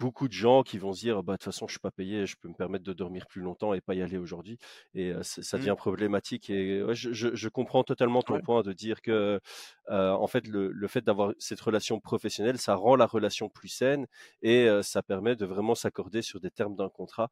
[0.00, 2.24] beaucoup de gens qui vont se dire, bah, de toute façon, je suis pas payé,
[2.24, 4.56] je peux me permettre de dormir plus longtemps et pas y aller aujourd'hui.
[4.94, 5.60] Et euh, ça Mm.
[5.60, 6.48] devient problématique.
[6.48, 8.40] Et ouais, je, je- je comprends totalement ton Ouais.
[8.40, 9.40] point de dire que,
[9.88, 14.06] en fait, le, le fait d'avoir cette relation professionnelle, ça rend la relation plus saine
[14.42, 17.30] et ça permet de vraiment s'accorder sur des termes d'un contrat.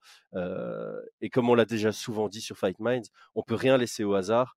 [1.21, 4.15] Et comme on l'a déjà souvent dit sur Fight Minds, on peut rien laisser au
[4.15, 4.57] hasard.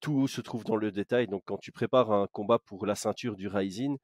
[0.00, 1.26] Tout se trouve dans le détail.
[1.26, 3.98] Donc, quand tu prépares un combat pour la ceinture du Rising,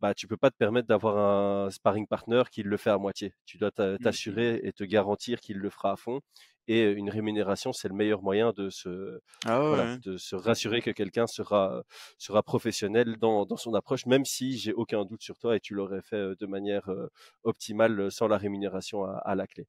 [0.00, 3.34] bah, tu peux pas te permettre d'avoir un sparring partner qui le fait à moitié.
[3.46, 3.98] Tu dois Mm, mm.
[3.98, 6.20] t'assurer et te garantir qu'il le fera à fond.
[6.68, 9.98] Et une rémunération, c'est le meilleur moyen de se, Ah ouais, voilà, ouais.
[9.98, 11.82] de se rassurer que quelqu'un sera,
[12.18, 15.74] sera professionnel dans, dans son approche, même si j'ai aucun doute sur toi et tu
[15.74, 17.08] l'aurais fait euh, de manière euh,
[17.44, 19.66] optimale euh, sans la rémunération à, à la clé.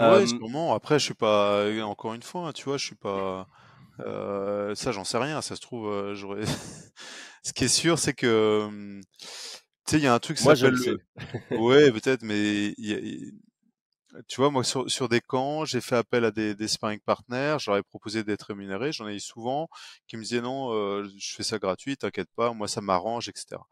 [0.00, 0.74] Ouais, Euh, sûrement.
[0.74, 3.48] Après, je suis pas, encore une fois, hein, tu vois, je suis pas,
[4.00, 5.42] euh, ça, j'en sais rien.
[5.42, 6.42] Ça se trouve, euh, j'aurais.
[7.44, 9.00] Ce qui est sûr, c'est que,
[9.88, 10.84] tu sais, il y a un truc qui s'appelle le le.
[10.84, 10.98] sais.
[11.54, 13.32] Ouais, peut-être, mais y a-
[14.26, 17.56] tu vois, moi, sur, sur des camps, j'ai fait appel à des, des sparring partners.
[17.60, 18.92] J'aurais proposé d'être rémunéré.
[18.92, 19.68] J'en ai eu souvent
[20.06, 23.66] qui me disaient non, euh, je fais ça gratuit, t'inquiète pas, moi, ça m'arrange, etc.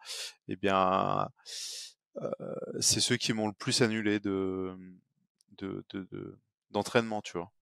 [0.48, 1.28] Eh bien,
[2.22, 2.30] euh,
[2.80, 4.76] c'est ceux qui m'ont le plus annulé de,
[5.58, 6.38] de, de, de-
[6.70, 7.52] d'entraînement, tu vois.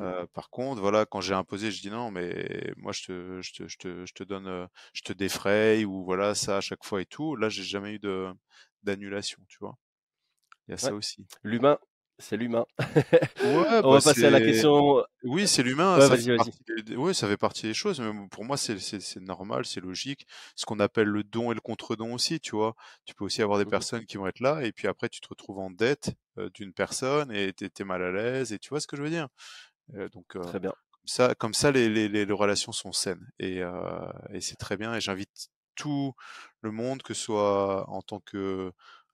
[0.00, 3.52] Euh, par contre, voilà, quand j'ai imposé, je dis non, mais moi je te, je
[3.52, 7.02] te, je te, je te donne, je te défraye ou voilà ça à chaque fois
[7.02, 7.36] et tout.
[7.36, 8.32] Là, j'ai jamais eu de
[8.82, 9.76] d'annulation, tu vois.
[10.68, 11.26] Il y a ça aussi.
[11.44, 11.78] L'humain,
[12.18, 12.64] c'est l'humain.
[13.40, 15.04] Ouais, On bah va passer à la question.
[15.24, 16.52] oui, c'est l'humain, Ouais, ça fait partie
[16.96, 18.00] ouais, ça fait partie des choses.
[18.00, 18.76] Mais pour moi, c'est,
[19.20, 20.26] normal, c'est logique.
[20.56, 22.74] Ce qu'on appelle le don et le contre-don aussi, tu vois.
[23.04, 23.66] Tu peux aussi avoir des Mhm.
[23.66, 26.12] personnes qui vont être là et puis après tu te retrouves en dette
[26.54, 29.10] d'une personne et t'es, t'es mal à l'aise et tu vois ce que je veux
[29.10, 29.28] dire?
[29.94, 30.72] Euh, donc euh, Très bien.
[30.90, 34.56] Comme ça, comme ça les, les, les, les relations sont saines et, euh, et c'est
[34.56, 34.94] très bien.
[34.94, 36.14] Et j'invite tout
[36.60, 38.72] le monde, que ce soit en tant que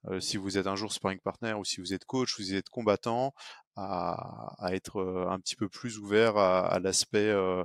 [0.08, 2.68] euh, si vous êtes un jour sparring partner ou si vous êtes coach vous êtes
[2.68, 3.32] combattant,
[3.76, 7.64] à, à être euh, un petit peu plus ouvert à, à l'aspect euh,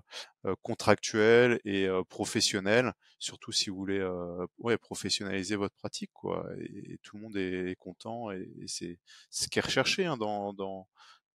[0.62, 6.46] contractuel et euh, professionnel, surtout si vous voulez euh, ouais, professionnaliser votre pratique, quoi.
[6.60, 10.06] Et, et tout le monde est, est content et, et c'est ce qui est recherché
[10.06, 10.88] hein, dans, dans,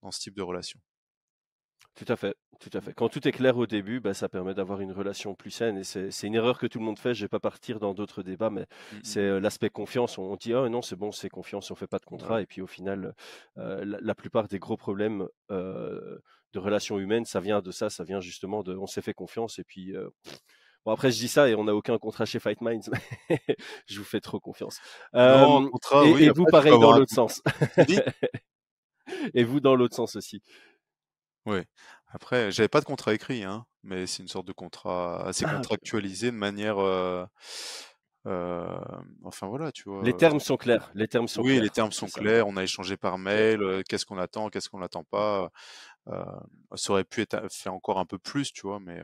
[0.02, 0.80] dans ce type de relation.
[1.98, 2.92] Tout à fait, tout à fait.
[2.94, 5.78] Quand tout est clair au début, bah, ça permet d'avoir une relation plus saine.
[5.78, 7.12] Et c'est une erreur que tout le monde fait.
[7.12, 9.00] Je vais pas partir dans d'autres débats, mais Mm, mm.
[9.02, 10.16] c'est euh, l'aspect confiance.
[10.16, 12.40] On dit oh non, c'est bon, c'est confiance, on fait pas de contrat.
[12.40, 13.14] Et puis au final,
[13.56, 16.18] euh, la, la plupart des gros problèmes euh,
[16.52, 17.90] de relations humaines, ça vient de ça.
[17.90, 19.94] Ça vient justement de on s'est fait confiance et puis.
[19.96, 20.08] euh,
[20.86, 22.88] Bon, après, je dis ça et on n'a aucun contrat chez Fight Minds.
[23.28, 23.40] mais
[23.86, 24.78] je vous fais trop confiance.
[25.12, 25.20] Non,
[25.64, 27.42] Euh, contrat, et, oui, et vous, pareil dans l'autre sens.
[29.34, 30.42] Et vous dans l'autre sens aussi.
[31.46, 31.62] Oui.
[32.08, 35.48] Après, j'avais pas de contrat écrit, hein, mais c'est une sorte de contrat assez Ah,
[35.54, 35.56] ok.
[35.56, 36.78] contractualisé de manière,
[38.24, 40.04] enfin voilà, tu vois.
[40.04, 40.90] Les termes sont clairs.
[40.94, 41.70] Les termes sont Oui, les clairs.
[41.70, 42.20] termes C'est sont ça.
[42.20, 42.46] clairs.
[42.48, 43.82] On a échangé par mail.
[43.88, 45.50] qu'est-ce qu'on attend, qu'est-ce qu'on n'attend pas.
[46.74, 49.02] Ça aurait pu être fait encore un peu plus, tu vois, mais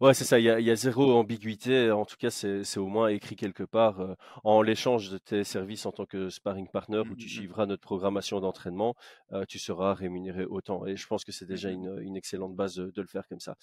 [0.00, 1.90] Ouais, c'est ça, il y a, il y a zéro ambiguïté.
[1.90, 5.42] En tout cas, c'est c'est au moins écrit quelque part euh, en l'échange de tes
[5.42, 8.94] services en tant que sparring partner mm, où tu mm, mm, suivras notre programmation d'entraînement,
[9.32, 10.86] euh, tu seras rémunéré autant.
[10.86, 13.40] Et je pense que c'est déjà une, une excellente base de, de le faire comme
[13.40, 13.56] ça.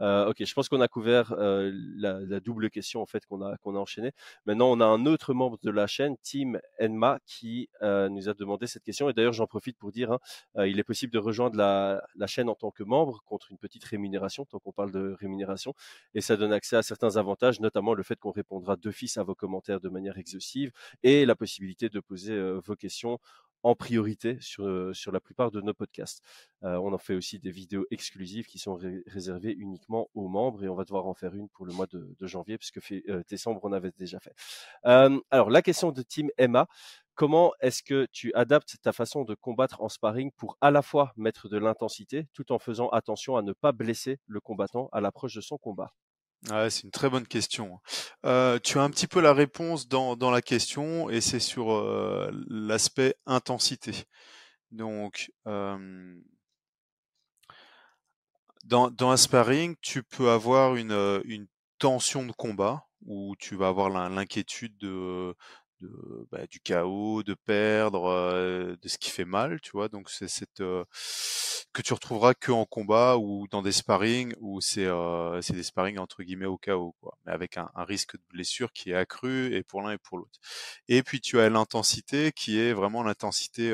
[0.00, 3.42] Euh, ok, je pense qu'on a couvert euh, la, la double question en fait qu'on
[3.42, 4.12] a qu'on a enchaîné.
[4.46, 8.34] Maintenant, on a un autre membre de la chaîne, Tim Enma, qui euh, nous a
[8.34, 9.10] demandé cette question.
[9.10, 10.18] Et d'ailleurs, j'en profite pour dire, hein,
[10.56, 13.58] euh, il est possible de rejoindre la, la chaîne en tant que membre contre une
[13.58, 15.74] petite rémunération, tant qu'on parle de rémunération,
[16.14, 19.34] et ça donne accès à certains avantages, notamment le fait qu'on répondra d'office à vos
[19.34, 23.18] commentaires de manière exhaustive et la possibilité de poser euh, vos questions
[23.62, 26.22] en priorité sur, sur la plupart de nos podcasts.
[26.62, 30.68] On en fait aussi des vidéos exclusives qui sont ré- réservées uniquement aux membres et
[30.68, 33.72] on va devoir en faire une pour le mois de, janvier puisque fait, décembre on
[33.72, 34.34] avait déjà fait.
[35.30, 36.66] Alors la question de Team Emma,
[37.14, 41.12] comment est-ce que tu adaptes ta façon de combattre en sparring pour à la fois
[41.16, 45.34] mettre de l'intensité tout en faisant attention à ne pas blesser le combattant à l'approche
[45.34, 45.92] de son combat?
[46.50, 47.78] Ouais, c'est une très bonne question.
[48.26, 51.72] Euh, tu as un petit peu la réponse dans, dans la question et c'est sur
[51.72, 53.92] euh, l'aspect intensité.
[54.72, 56.14] Donc, euh,
[58.64, 61.46] dans, dans un sparring, tu peux avoir une, une
[61.78, 65.34] tension de combat où tu vas avoir l'in- l'inquiétude de,
[66.30, 69.88] bah, du chaos, de perdre, de ce qui fait mal, tu vois?
[69.88, 70.62] Donc c'est cette
[71.72, 74.88] que tu retrouveras que en combat ou dans des sparring où c'est
[75.42, 78.90] c'est des sparring entre guillemets au chaos, quoi, mais avec un, risque de blessure qui
[78.90, 80.38] est accru et pour l'un et pour l'autre.
[80.88, 83.72] Et puis tu as l'intensité qui est vraiment l'intensité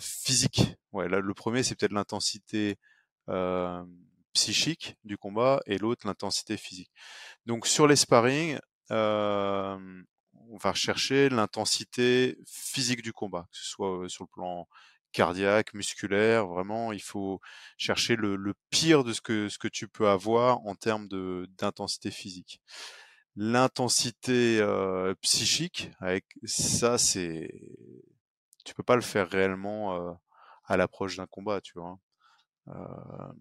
[0.00, 0.74] physique.
[0.92, 2.76] Ouais, là le premier c'est peut-être l'intensité
[4.32, 6.90] psychique du combat et l'autre l'intensité physique.
[7.46, 8.58] Donc sur les sparring,
[10.50, 14.68] on va rechercher l'intensité physique du combat, que ce soit sur le plan
[15.12, 17.40] cardiaque, musculaire, vraiment, il faut
[17.76, 21.08] chercher le, pire de ce que, ce que tu peux avoir en termes
[21.58, 22.60] d'intensité physique.
[23.36, 24.64] L'intensité
[25.20, 27.50] psychique, avec ça, c'est,
[28.64, 30.18] tu peux pas le faire réellement
[30.64, 31.98] à l'approche d'un combat, tu vois.
[32.68, 33.32] Euh,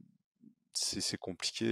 [0.73, 1.65] c'est compliqué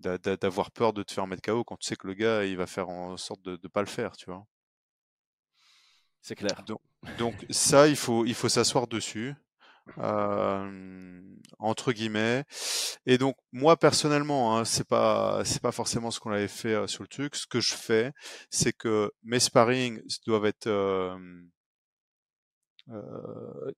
[0.00, 2.66] d'avoir peur de te faire mettre KO quand tu sais que le gars il va
[2.66, 4.46] faire en sorte de ne pas le faire, tu vois?
[6.20, 6.62] C'est clair.
[6.66, 6.80] Donc,
[7.16, 9.34] donc, ça, il faut, il faut s'asseoir dessus.
[9.96, 11.20] Euh,
[11.58, 12.44] entre guillemets
[13.06, 16.86] et donc moi personnellement hein, c'est pas c'est pas forcément ce qu'on avait fait euh,
[16.86, 18.12] sur le truc ce que je fais
[18.50, 21.16] c'est que mes sparring doivent être euh,
[22.90, 23.72] euh,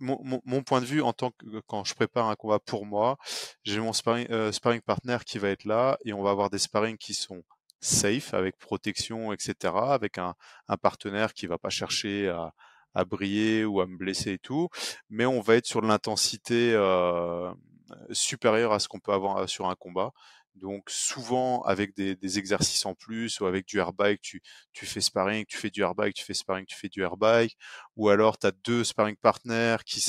[0.00, 3.16] mon, point de vue en tant que quand je prépare un combat pour moi
[3.64, 4.52] j'ai mon sparring, euh,
[4.84, 7.42] partner qui va être là et on va avoir des sparring qui sont
[7.80, 10.34] safe, avec protection, etc., avec un,
[10.68, 12.52] un partenaire qui va pas chercher à,
[12.94, 14.68] à, briller ou à me blesser et tout,
[15.10, 17.52] mais on va être sur l'intensité euh,
[18.10, 20.12] supérieure à ce qu'on peut avoir euh, sur un combat.
[20.58, 24.42] Donc souvent avec des, des, exercices en plus ou avec du airbike, tu,
[24.72, 27.56] tu fais sparring, tu fais du airbike, tu fais sparring, tu fais du airbike,
[27.96, 30.00] ou alors tu as deux sparring partners qui,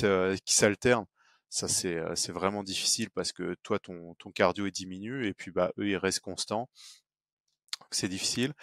[0.45, 1.05] qui s'alternent.
[1.49, 5.51] Ça c'est euh, vraiment difficile parce que toi ton, ton cardio est diminué et puis
[5.51, 6.69] bah eux ils restent constants
[7.91, 8.53] c'est difficile.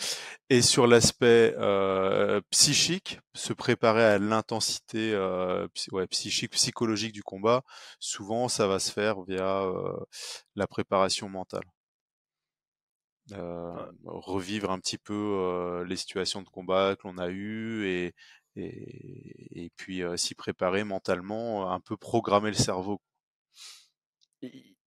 [0.50, 7.62] Et sur l'aspect euh, psychique, se préparer à l'intensité euh, ouais, psychique, psychologique du combat,
[8.00, 9.96] souvent ça va se faire via euh,
[10.56, 11.64] la préparation mentale.
[13.32, 18.14] Euh, revivre un petit peu euh, les situations de combat que l'on a eues et,
[18.54, 23.00] et, et puis euh, s'y préparer mentalement, un peu programmer le cerveau.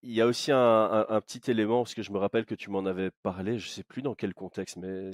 [0.02, 2.86] Il y a aussi un, petit élément, parce que je me rappelle que tu m'en
[2.86, 5.12] avais parlé, je ne sais plus dans quel contexte, mais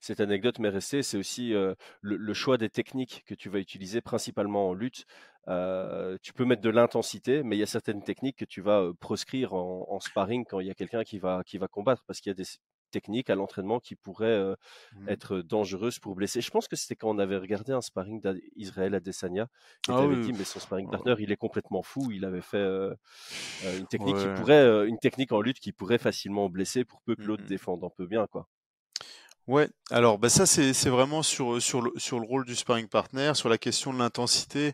[0.00, 4.00] cette anecdote m'est restée, c'est aussi euh, le, choix des techniques que tu vas utiliser,
[4.00, 5.04] principalement en lutte.
[5.48, 8.90] Euh, tu peux mettre de l'intensité, mais il y a certaines techniques que tu vas
[8.98, 12.20] proscrire en, en sparring quand il y a quelqu'un qui va, qui va combattre, parce
[12.20, 12.44] qu'il y a des,
[12.90, 14.54] techniques à l'entraînement qui pourraient euh,
[14.96, 15.08] mmh.
[15.08, 16.40] être dangereuses pour blesser.
[16.40, 18.20] Je pense que c'était quand on avait regardé un sparring
[18.56, 19.48] d'Israël Adesanya,
[19.82, 20.20] qui ah, avait oui.
[20.20, 22.94] dit mais son sparring partner il est complètement fou, il avait fait euh,
[23.78, 24.22] une technique ouais.
[24.22, 27.48] qui pourrait, une technique en lutte qui pourrait facilement blesser pour peu que l'autre mmh.
[27.48, 28.48] défende un peu bien quoi.
[29.50, 33.32] Ouais, alors bah ça c'est vraiment sur sur le sur le rôle du sparring partner,
[33.34, 34.70] sur la question de l'intensité.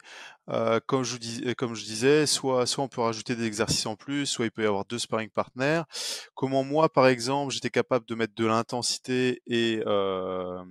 [0.50, 3.96] Euh, comme je dis, comme je disais, soit soit on peut rajouter des exercices en
[3.96, 5.80] plus, soit il peut y avoir deux sparring partners.
[6.34, 10.62] Comment moi, par exemple, j'étais capable de mettre de l'intensité et euh,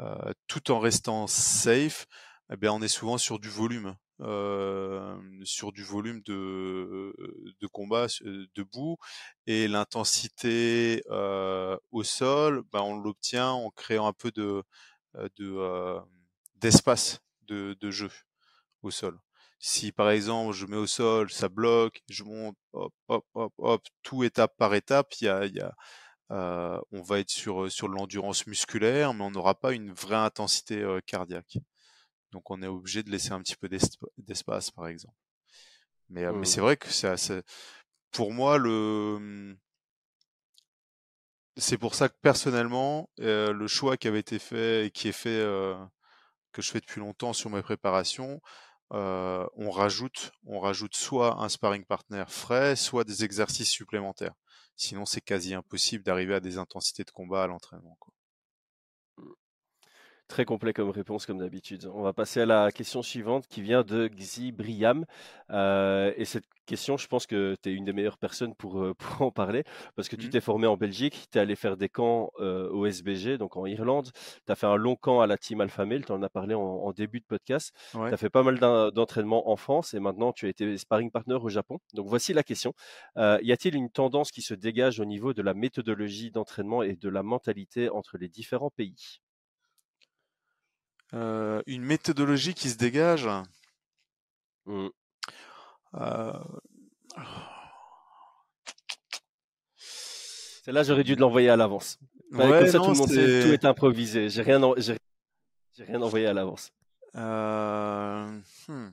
[0.00, 2.06] euh, tout en restant safe.
[2.52, 3.92] Eh bien, on est souvent sur du volume euh,
[5.44, 7.14] sur du volume de,
[7.60, 8.06] de combat
[8.54, 8.96] debout
[9.46, 14.62] et l'intensité euh, au sol, ben on l'obtient en créant un peu de
[15.36, 16.00] de euh,
[16.56, 18.10] d'espace de, de jeu
[18.82, 19.18] au sol.
[19.58, 23.82] Si par exemple je mets au sol, ça bloque, je monte, hop, hop, hop, hop,
[24.02, 25.12] tout étape par étape,
[26.30, 31.00] euh, on va être sur l'endurance musculaire, mais on n'aura pas une vraie intensité euh,
[31.06, 31.58] cardiaque.
[32.32, 33.68] Donc on est obligé de laisser un petit peu
[34.18, 35.14] d'espace, par exemple.
[36.10, 36.38] Mais, mmh.
[36.38, 37.42] mais c'est vrai que c'est
[38.12, 39.56] pour moi le mmh,
[41.58, 45.12] c'est pour ça que personnellement euh, le choix qui avait été fait et qui est
[45.12, 45.74] fait euh,
[46.52, 48.40] que je fais depuis longtemps sur mes préparations,
[48.92, 54.34] euh, on rajoute on rajoute soit un sparring partner frais, soit des exercices supplémentaires.
[54.76, 57.98] Sinon c'est quasi impossible d'arriver à des intensités de combat à l'entraînement.
[60.28, 61.90] Très complet comme réponse, comme d'habitude.
[61.94, 65.06] On va passer à la question suivante qui vient de Xibriam.
[65.50, 68.92] Euh, et cette question, je pense que tu es une des meilleures personnes pour, euh,
[68.98, 69.64] pour en parler,
[69.96, 70.30] parce que tu mmh.
[70.30, 73.64] t'es formé en Belgique, tu es allé faire des camps euh, au SBG, donc en
[73.64, 74.10] Irlande.
[74.44, 76.54] Tu as fait un long camp à la Team Alpha Male, tu en as parlé
[76.54, 77.72] en, en, début de podcast.
[77.94, 78.08] Ouais.
[78.08, 81.36] Tu as fait pas mal d'entraînement en France et maintenant tu as été sparring partner
[81.36, 81.78] au Japon.
[81.94, 82.74] Donc voici la question.
[83.16, 87.08] Y a-t-il une tendance qui se dégage au niveau de la méthodologie d'entraînement et de
[87.08, 89.22] la mentalité entre les différents pays?
[91.14, 93.28] Euh, une méthodologie qui se dégage.
[94.66, 94.88] Mmh.
[95.94, 96.32] Euh...
[100.64, 101.98] Celle-là, j'aurais dû l'envoyer à l'avance.
[102.30, 104.28] Comme ça, tout le monde sait, tout est improvisé.
[104.28, 104.98] J'ai rien, j'ai
[105.84, 106.70] rien envoyé à l'avance.
[107.14, 108.40] Euh...
[108.68, 108.90] Hmm.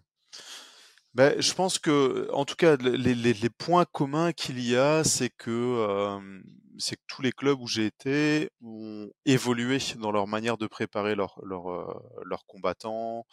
[1.14, 5.04] Ben, je pense que, en tout cas, les, les, les points communs qu'il y a,
[5.04, 6.20] c'est que,
[6.78, 11.16] c'est que tous les clubs où j'ai été ont évolué dans leur manière de préparer
[11.16, 11.66] leurs leur,
[12.26, 13.26] leur combattants.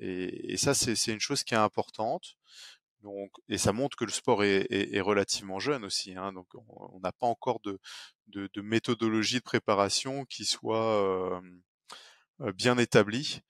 [0.00, 2.36] Et, ça, c'est une chose qui est importante.
[3.48, 6.14] Et ça montre que le sport est, relativement jeune aussi.
[6.14, 7.78] Hein, donc, on n'a pas encore de,
[8.60, 11.40] méthodologie de préparation qui soit
[12.40, 13.40] euh, bien établie.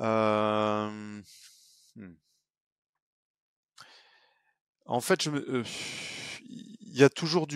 [0.00, 1.22] Euh,
[1.96, 2.14] hmm.
[4.86, 5.64] En fait, je me,
[7.00, 7.46] y a toujours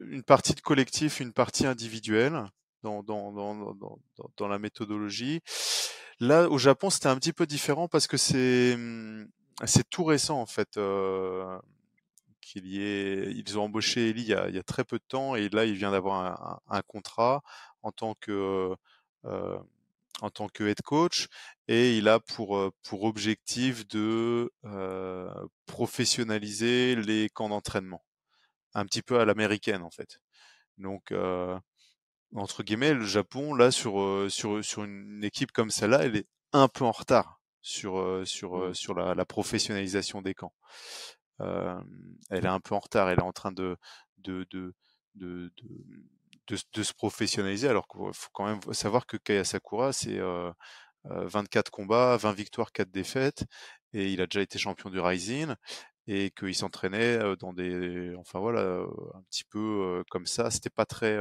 [0.00, 2.44] une partie de collectif, une partie individuelle
[2.82, 5.40] dans, la méthodologie.
[6.20, 8.76] Là, au Japon, c'était un petit peu différent parce que c'est
[9.64, 10.76] c'est tout récent en fait.
[10.76, 11.58] Euh,
[12.40, 15.48] qu'il y ils ont embauché Eli il y, a, il très peu de temps et
[15.48, 17.42] là, il vient d'avoir un, contrat
[17.82, 18.74] en tant que
[19.24, 19.58] euh,
[20.20, 21.28] en tant que head coach
[21.68, 25.32] et il a pour, pour objectif de euh,
[25.66, 28.04] professionnaliser les camps d'entraînement,
[28.74, 30.20] un petit peu à l'américaine en fait.
[30.78, 31.58] Donc euh,
[32.34, 36.68] entre guillemets, le Japon là sur sur sur une équipe comme celle-là, elle est un
[36.68, 38.74] peu en retard sur sur mmh.
[38.74, 40.54] sur la, la, professionnalisation des camps.
[41.40, 41.80] Euh,
[42.30, 43.76] elle est un peu en retard, elle est en train de
[44.18, 44.74] de de,
[45.14, 45.82] de, de
[46.46, 50.52] de, de, se professionnaliser, alors qu'il faut quand même savoir que Kaya Sakura, c'est euh,
[51.04, 53.44] 24 combats, 20 victoires, 4 défaites,
[53.94, 55.54] et il a déjà été champion du Rising,
[56.06, 60.50] et qu'il s'entraînait dans des, enfin voilà, un petit peu comme ça.
[60.50, 61.18] C'était pas très,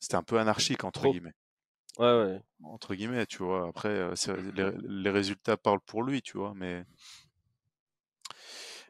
[0.00, 1.34] c'était un peu anarchique entre guillemets.
[1.98, 2.40] Ouais, ouais.
[2.62, 3.68] Entre guillemets, tu vois.
[3.68, 4.10] Après,
[4.54, 6.84] les, les, résultats parlent pour lui, tu vois, mais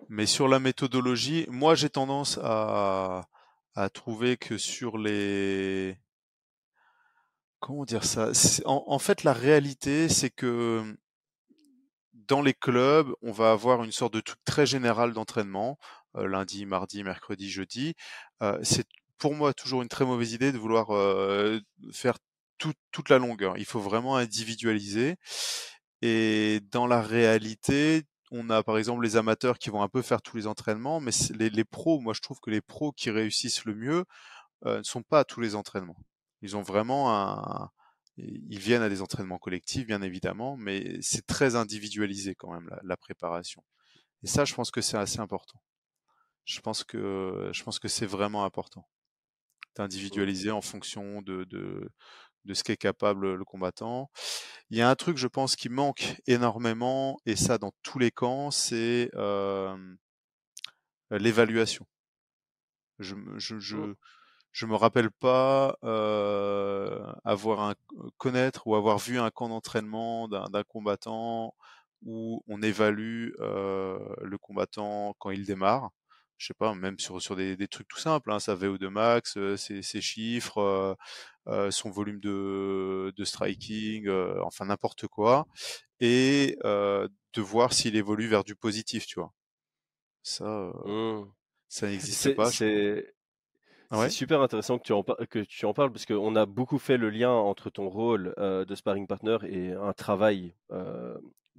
[0.08, 3.28] mais sur la méthodologie, moi j'ai tendance à
[3.74, 5.96] à trouver que sur les
[7.60, 8.30] comment dire ça?
[8.64, 10.96] En, en, fait la réalité c'est que
[12.28, 15.78] dans les clubs on va avoir une sorte de truc très général d'entraînement
[16.16, 17.94] euh, lundi mardi mercredi jeudi.
[18.42, 18.86] Euh, c'est
[19.18, 21.60] pour moi toujours une très mauvaise idée de vouloir euh,
[21.92, 22.18] faire
[22.58, 23.56] tout, toute la longueur.
[23.58, 25.16] Il faut vraiment individualiser.
[26.02, 30.20] Et dans la réalité on a par exemple les amateurs qui vont un peu faire
[30.20, 33.64] tous les entraînements, mais les, les pros, moi je trouve que les pros qui réussissent
[33.64, 34.04] le mieux
[34.66, 35.96] ne sont pas à tous les entraînements.
[36.42, 37.70] Ils ont vraiment un,
[38.18, 42.81] ils viennent à des entraînements collectifs bien évidemment, mais c'est très individualisé quand même la,
[42.83, 43.62] la, préparation.
[44.22, 45.61] Et ça, je pense que c'est assez important.
[46.44, 48.88] Je pense que je pense que c'est vraiment important
[49.76, 51.90] d'individualiser en fonction de, de
[52.44, 54.11] de ce qu'est capable le combattant.
[54.70, 58.11] Il y a un truc, je pense, qui manque énormément, et ça dans tous les
[58.11, 59.76] camps, c'est euh,
[61.11, 61.87] l'évaluation.
[62.98, 63.94] Je, je, je.
[64.58, 67.74] Je, me rappelle pas euh, avoir un,
[68.16, 71.54] connaître ou avoir vu un camp d'entraînement d'un combattant
[72.02, 75.90] où on évalue euh, le combattant quand il démarre
[76.38, 79.36] je sais pas, même sur, sur des, des trucs tout simples, hein, sa VO2 max,
[79.56, 80.96] ses, ses, chiffres,
[81.48, 85.46] euh, son volume de, de striking, euh, enfin n'importe quoi,
[85.98, 89.32] et euh, de voir s'il évolue vers du positif, tu vois.
[90.22, 91.24] Ça, mmh.
[91.68, 92.50] ça n'existe pas.
[92.50, 93.14] C'est
[93.92, 94.11] ouais.
[94.11, 94.92] super intéressant que tu,
[95.64, 99.38] en, parles parce qu'on a beaucoup fait le lien entre ton rôle de sparring partner
[99.44, 100.55] et un travail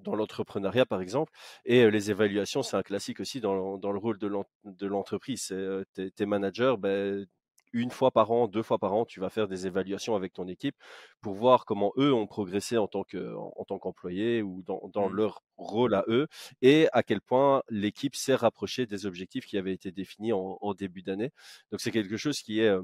[0.04, 1.32] dans l'entrepreneuriat, par exemple.
[1.66, 5.42] Et les évaluations, c'est un classique aussi dans, le rôle de l'entreprise.
[5.44, 7.26] C'est tes, managers, ben,
[7.74, 10.48] une fois par an, deux fois par an, tu vas faire des évaluations avec ton
[10.48, 10.76] équipe
[11.22, 15.10] pour voir comment eux ont progressé en tant que en, tant qu'employés ou dans, dans
[15.10, 15.16] mmh.
[15.16, 16.28] leur rôle à eux
[16.62, 20.74] et à quel point l'équipe s'est rapprochée des objectifs qui avaient été définis en, en
[20.74, 21.32] début d'année.
[21.72, 22.76] Donc c'est quelque chose qui est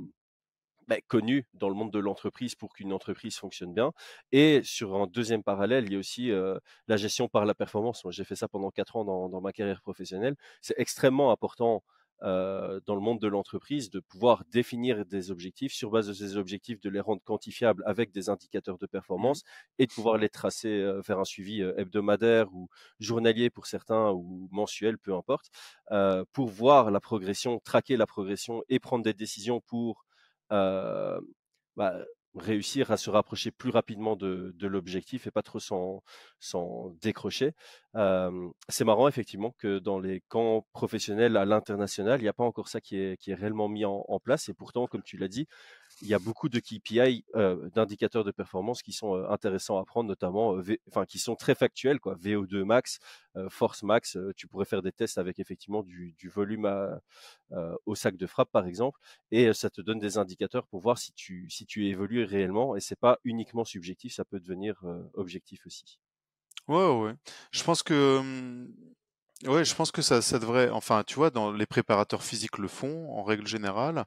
[0.88, 3.92] bah, connu dans le monde de l'entreprise pour qu'une entreprise fonctionne bien.
[4.32, 8.04] Et sur un deuxième parallèle, il y a aussi euh, la gestion par la performance.
[8.04, 10.36] Moi, j'ai fait ça pendant quatre ans dans, dans ma carrière professionnelle.
[10.62, 11.84] C'est extrêmement important
[12.22, 16.38] euh, dans le monde de l'entreprise de pouvoir définir des objectifs sur base de ces
[16.38, 19.48] objectifs, de les rendre quantifiables avec des indicateurs de performance mmh.
[19.80, 24.12] et de pouvoir les tracer euh, vers un suivi euh, hebdomadaire ou journalier pour certains
[24.12, 25.50] ou mensuel, peu importe,
[25.92, 30.06] euh, pour voir la progression, traquer la progression et prendre des décisions pour
[30.50, 31.20] bah,
[32.36, 36.04] réussir à se rapprocher plus rapidement de, l'objectif et pas trop s'en
[37.02, 37.54] décrocher.
[37.94, 42.68] C'est marrant effectivement que dans les camps professionnels à l'international, il n'y a pas encore
[42.68, 45.48] ça qui est, réellement mis en place et pourtant, comme tu l'as dit,
[46.02, 47.26] il y a beaucoup de KPI,
[47.74, 50.58] d'indicateurs de performance qui sont intéressants à prendre, notamment,
[50.90, 52.16] enfin, qui sont très factuels, quoi.
[52.16, 53.00] VO2 max,
[53.50, 54.18] force max.
[54.36, 57.00] tu pourrais faire des tests avec effectivement du, du volume à,
[57.86, 59.00] au sac de frappe, par exemple,
[59.32, 62.76] et ça te donne des indicateurs pour voir si tu, si tu évolues réellement.
[62.76, 64.84] Et c'est pas uniquement subjectif, ça peut devenir
[65.14, 66.00] objectif aussi.
[66.68, 67.14] Ouais, ouais.
[67.52, 68.68] Je pense que, mmh,
[69.48, 72.68] ouais, je pense que ça, ça devrait, enfin, tu vois, dans les préparateurs physiques le
[72.68, 74.06] font en règle générale,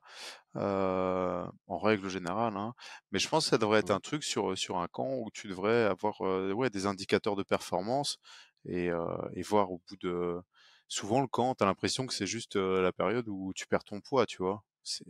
[0.59, 2.74] euh, en règle générale, hein.
[3.12, 5.48] Mais je pense que ça devrait être un truc sur sur un camp où tu
[5.48, 8.18] devrais avoir, ouais, des indicateurs de performance
[8.64, 8.90] et,
[9.34, 10.40] et voir au bout de,
[10.88, 14.26] souvent le camp, t'as l'impression que c'est juste la période où tu perds ton poids,
[14.26, 14.62] tu vois?
[14.82, 15.04] C'est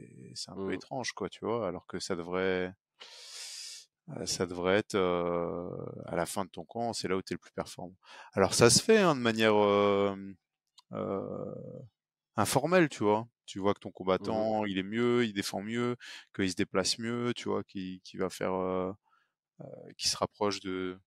[0.49, 0.73] un peu mmh.
[0.73, 2.75] étrange, quoi, tu vois, alors que ça devrait
[4.25, 4.97] ça devrait être
[6.07, 7.97] à la fin de ton camp, c'est là où tu es le plus performant.
[8.33, 9.55] Alors ça se fait hein, de manière
[12.37, 13.27] informelle, tu vois?
[13.49, 15.97] Tu vois que ton mmh combattant, il est mieux, il défend mieux,
[16.37, 18.93] qu'il se déplace mieux, tu vois, qu'il va faire, euh,
[19.97, 21.01] qui se rapproche de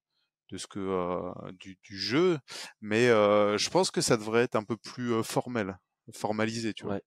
[0.48, 2.38] de ce que du, du, jeu.
[2.82, 5.78] Mais je pense que ça devrait être un peu plus formel,
[6.12, 6.98] formalisé, tu vois.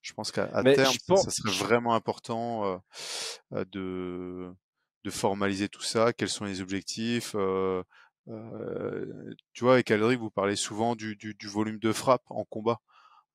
[0.00, 2.80] Je pense qu'à terme, ça, serait vraiment important
[3.52, 4.54] de
[5.04, 7.34] de formaliser tout ça, quels sont les objectifs.
[8.26, 12.80] Tu vois, avec Aldric, vous parlez souvent du, du, du, volume de frappe en combat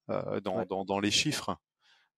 [0.09, 1.57] euh, dans, dans, dans, les chiffres.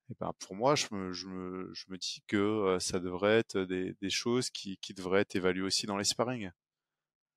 [0.10, 3.60] Et ben pour moi, je me, je me, je me dis que ça devrait être
[3.60, 6.52] des, des choses qui, qui devraient être évaluées aussi dans les sparring.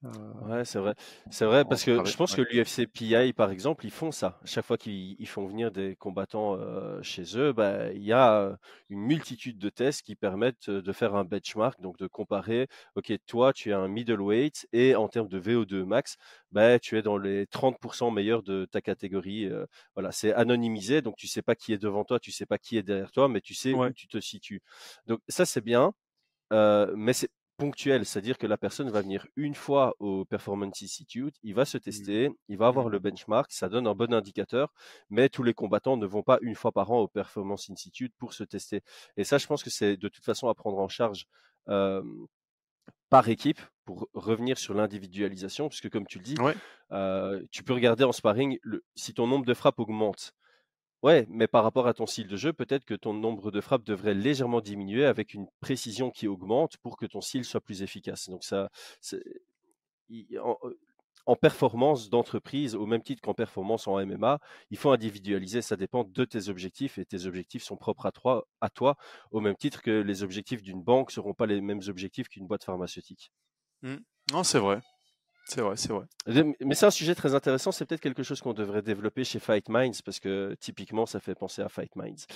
[0.05, 0.09] Euh,
[0.47, 0.95] ouais, c'est vrai.
[1.31, 4.39] C'est vrai parce que je pense que l'UFC PI, par exemple, ils font ça.
[4.45, 8.57] Chaque fois qu'ils font venir des combattants euh, chez eux, bah, il y a
[8.91, 13.53] une multitude de tests qui permettent de faire un benchmark, donc de comparer, OK, toi,
[13.53, 16.17] tu es un middleweight et en termes de VO2 max,
[16.53, 19.51] bah, tu es dans les 30% meilleurs de ta catégorie.
[19.95, 22.77] voilà, c'est anonymisé, donc tu sais pas qui est devant toi, tu sais pas qui
[22.79, 24.63] est derrière toi, mais tu sais où tu te situes.
[25.07, 25.93] Donc ça, c'est bien.
[26.53, 31.55] mais c'est ponctuel, c'est-à-dire que la personne va venir une fois au Performance Institute, il
[31.55, 31.81] va se mmh.
[31.81, 34.73] tester, il va avoir le benchmark, ça donne un bon indicateur,
[35.11, 38.33] mais tous les combattants ne vont pas une fois par an au Performance Institute pour
[38.33, 38.83] se tester.
[39.17, 41.27] Et ça, je pense que c'est de toute façon à prendre en charge
[43.11, 46.37] par équipe pour revenir sur l'individualisation, puisque comme tu le dis,
[47.51, 48.59] tu peux regarder en sparring,
[48.95, 50.33] si ton nombre de frappes augmente,
[51.05, 53.85] Ouais, mais par rapport à ton style de jeu, peut-être que ton nombre de frappes
[53.85, 58.29] devrait légèrement diminuer avec une précision qui augmente pour que ton style soit plus efficace.
[58.29, 58.69] Donc ça,
[61.27, 64.41] en, performance d'entreprise, au même titre qu'en performance en MMA,
[64.71, 65.63] il faut individualiser.
[65.63, 68.11] Ça dépend de tes objectifs et tes objectifs sont propres
[68.61, 68.97] à toi,
[69.31, 72.65] au même titre que les objectifs d'une banque seront pas les mêmes objectifs qu'une boîte
[72.65, 73.31] pharmaceutique.
[73.83, 73.97] Mmh.
[74.33, 74.81] Non, c'est vrai.
[75.49, 76.05] C'est vrai, c'est vrai.
[76.61, 77.73] Mais c'est un sujet très intéressant.
[77.73, 81.35] C'est peut-être quelque chose qu'on devrait développer chez Fight Minds parce que typiquement, ça fait
[81.35, 82.27] penser à Fight Minds.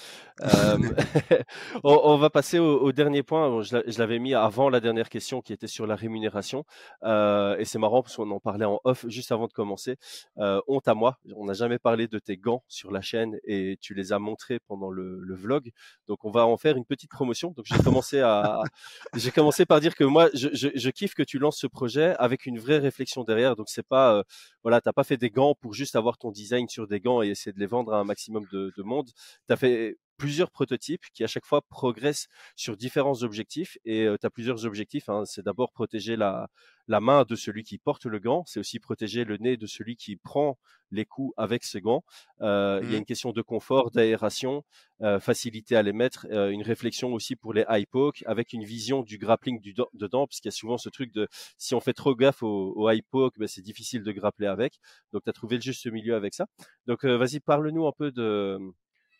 [0.40, 0.78] Euh,
[1.84, 3.60] on, va passer au, dernier point.
[3.60, 6.64] Je l'avais mis avant la dernière question qui était sur la rémunération.
[7.02, 9.98] Euh, et c'est marrant parce qu'on en parlait en off juste avant de commencer.
[10.38, 11.18] Euh, honte à moi.
[11.36, 14.58] On n'a jamais parlé de tes gants sur la chaîne et tu les as montrés
[14.58, 15.70] pendant le, vlog.
[16.08, 17.50] Donc, on va en faire une petite promotion.
[17.50, 18.62] Donc, j'ai commencé à,
[19.16, 22.46] j'ai commencé par dire que moi, je, je kiffe que tu lances ce projet avec
[22.46, 23.56] une vraie réflexion derrière.
[23.56, 24.22] Donc c'est pas, euh,
[24.62, 27.28] voilà, t'as pas fait des gants pour juste avoir ton design sur des gants et
[27.28, 29.08] essayer de les vendre à un maximum de, de monde.
[29.46, 34.16] Tu as fait plusieurs prototypes qui à chaque fois progressent sur différents objectifs et euh,
[34.20, 35.08] tu as plusieurs objectifs.
[35.08, 35.24] Hein.
[35.24, 36.48] C'est d'abord protéger la,
[36.88, 39.96] la main de celui qui porte le gant, c'est aussi protéger le nez de celui
[39.96, 40.58] qui prend
[40.90, 42.04] les coups avec ce gant.
[42.40, 42.98] Euh, il y a mmh.
[42.98, 44.64] une question de confort, d'aération,
[45.00, 48.64] euh, facilité à les mettre, euh, une réflexion aussi pour les high poke, avec une
[48.64, 51.80] vision du grappling du dedans, parce qu'il y a souvent ce truc de si on
[51.80, 54.78] fait trop gaffe au, au high poke, ben, c'est difficile de grappler avec.
[55.12, 56.46] Donc tu as trouvé le juste milieu avec ça.
[56.86, 58.58] Donc vas-y, parle-nous un peu de,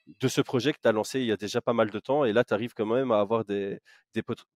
[0.07, 2.25] de ce projet que tu as lancé il y a déjà pas mal de temps.
[2.25, 3.81] Et là, tu arrives quand même à avoir des,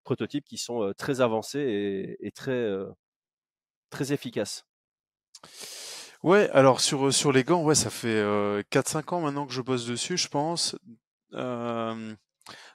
[0.05, 2.71] prototypes qui sont très avancés et, très,
[3.91, 4.65] très efficaces.
[6.23, 8.23] Ouais, alors sur, les gants, ouais, ça fait
[8.71, 10.77] 4-5 ans maintenant que je bosse dessus, je pense.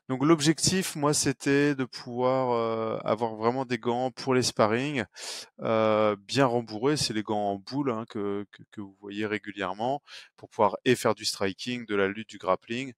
[0.09, 5.05] Donc l'objectif, moi, c'était de pouvoir euh, avoir vraiment des gants pour les sparring,
[5.61, 6.97] euh, bien rembourrés.
[6.97, 8.45] C'est les gants en boule hein, que,
[8.77, 10.01] vous voyez régulièrement
[10.37, 12.93] pour pouvoir et faire du striking, de la lutte, du grappling.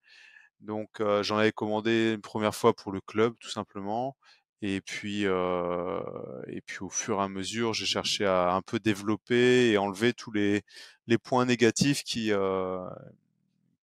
[0.61, 4.15] Donc euh, j'en avais commandé une première fois pour le club, tout simplement.
[4.61, 9.71] Et puis, et puis au fur et à mesure, j'ai cherché à un peu développer
[9.71, 10.63] et enlever tous les,
[11.07, 12.31] les points négatifs qui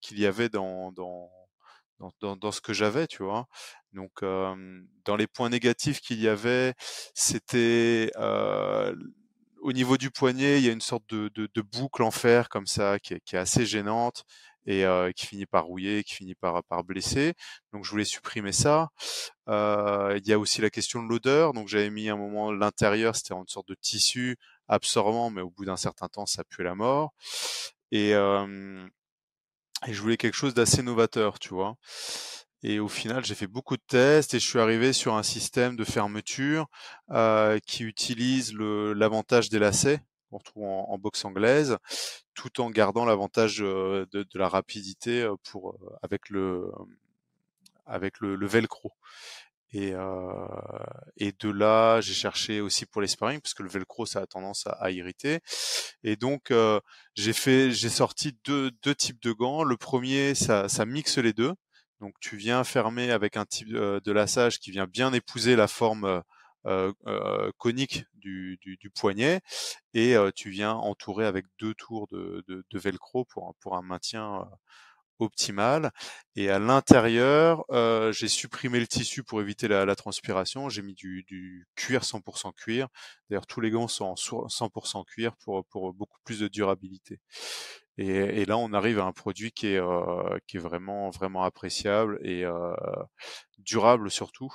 [0.00, 1.30] qu'il y avait dans, dans
[2.20, 3.46] dans, dans, ce que j'avais, tu vois?
[3.92, 6.74] Donc, dans les points négatifs qu'il y avait,
[7.14, 8.94] c'était euh,
[9.60, 12.48] au niveau du poignet, il y a une sorte de, de, de, boucle en fer
[12.48, 14.24] comme ça qui est, qui est assez gênante.
[14.66, 14.84] et
[15.16, 17.32] qui finit par rouiller, qui finit par, par blesser.
[17.72, 18.90] Donc je voulais supprimer ça.
[19.48, 21.52] il y a aussi la question de l'odeur.
[21.54, 24.36] Donc j'avais mis un moment l'intérieur, c'était une sorte de tissu
[24.68, 27.12] absorbant, mais au bout d'un certain temps, ça puait la mort.
[27.92, 28.12] Et,
[29.86, 31.76] et je voulais quelque chose d'assez novateur, tu vois?
[32.64, 35.76] Et au final, j'ai fait beaucoup de tests et je suis arrivé sur un système
[35.76, 36.66] de fermeture
[37.10, 40.00] euh, qui utilise l'avantage des lacets
[40.30, 41.78] qu'on retrouve en, boxe anglaise,
[42.34, 46.70] tout en gardant l'avantage de, de, la rapidité pour avec le
[47.86, 48.92] avec le, le velcro.
[49.72, 50.46] Et, euh,
[51.18, 54.26] et de là, j'ai cherché aussi pour les sparring parce que le velcro ça a
[54.26, 55.40] tendance à, irriter.
[56.02, 56.80] Et donc euh,
[57.14, 59.64] j'ai fait, j'ai sorti deux, deux types de gants.
[59.64, 61.52] Le premier, ça, ça mixe les deux.
[62.00, 66.22] Donc tu viens fermer avec un type de lassage qui vient bien épouser la forme
[66.66, 69.40] euh, euh, conique du, du, du, poignet
[69.94, 74.48] et tu viens entourer avec deux tours de, de, de velcro pour, pour un maintien
[75.18, 75.90] optimal.
[76.36, 80.68] Et à l'intérieur, euh, j'ai supprimé le tissu pour éviter la, la transpiration.
[80.68, 82.88] J'ai mis du, du, cuir 100% cuir.
[83.28, 87.20] D'ailleurs, tous les gants sont en 100% cuir pour, pour beaucoup plus de durabilité.
[87.98, 88.06] Et,
[88.42, 92.18] et, là, on arrive à un produit qui est, euh, qui est vraiment, vraiment appréciable
[92.22, 92.74] et euh,
[93.58, 94.52] durable surtout.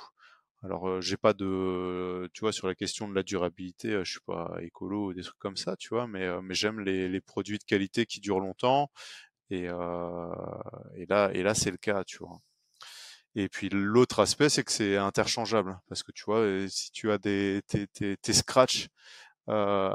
[0.62, 4.20] Alors, euh, j'ai pas de, tu vois, sur la question de la durabilité, je suis
[4.26, 7.58] pas écolo ou des trucs comme ça, tu vois, mais, mais j'aime les, les, produits
[7.58, 8.90] de qualité qui durent longtemps.
[9.50, 12.38] Et, et là, et là, c'est le cas, tu vois.
[13.36, 17.18] Et puis l'autre aspect, c'est que c'est interchangeable, parce que tu vois, si tu as
[17.18, 18.88] des tes, tes, tes scratchs
[19.50, 19.90] euh,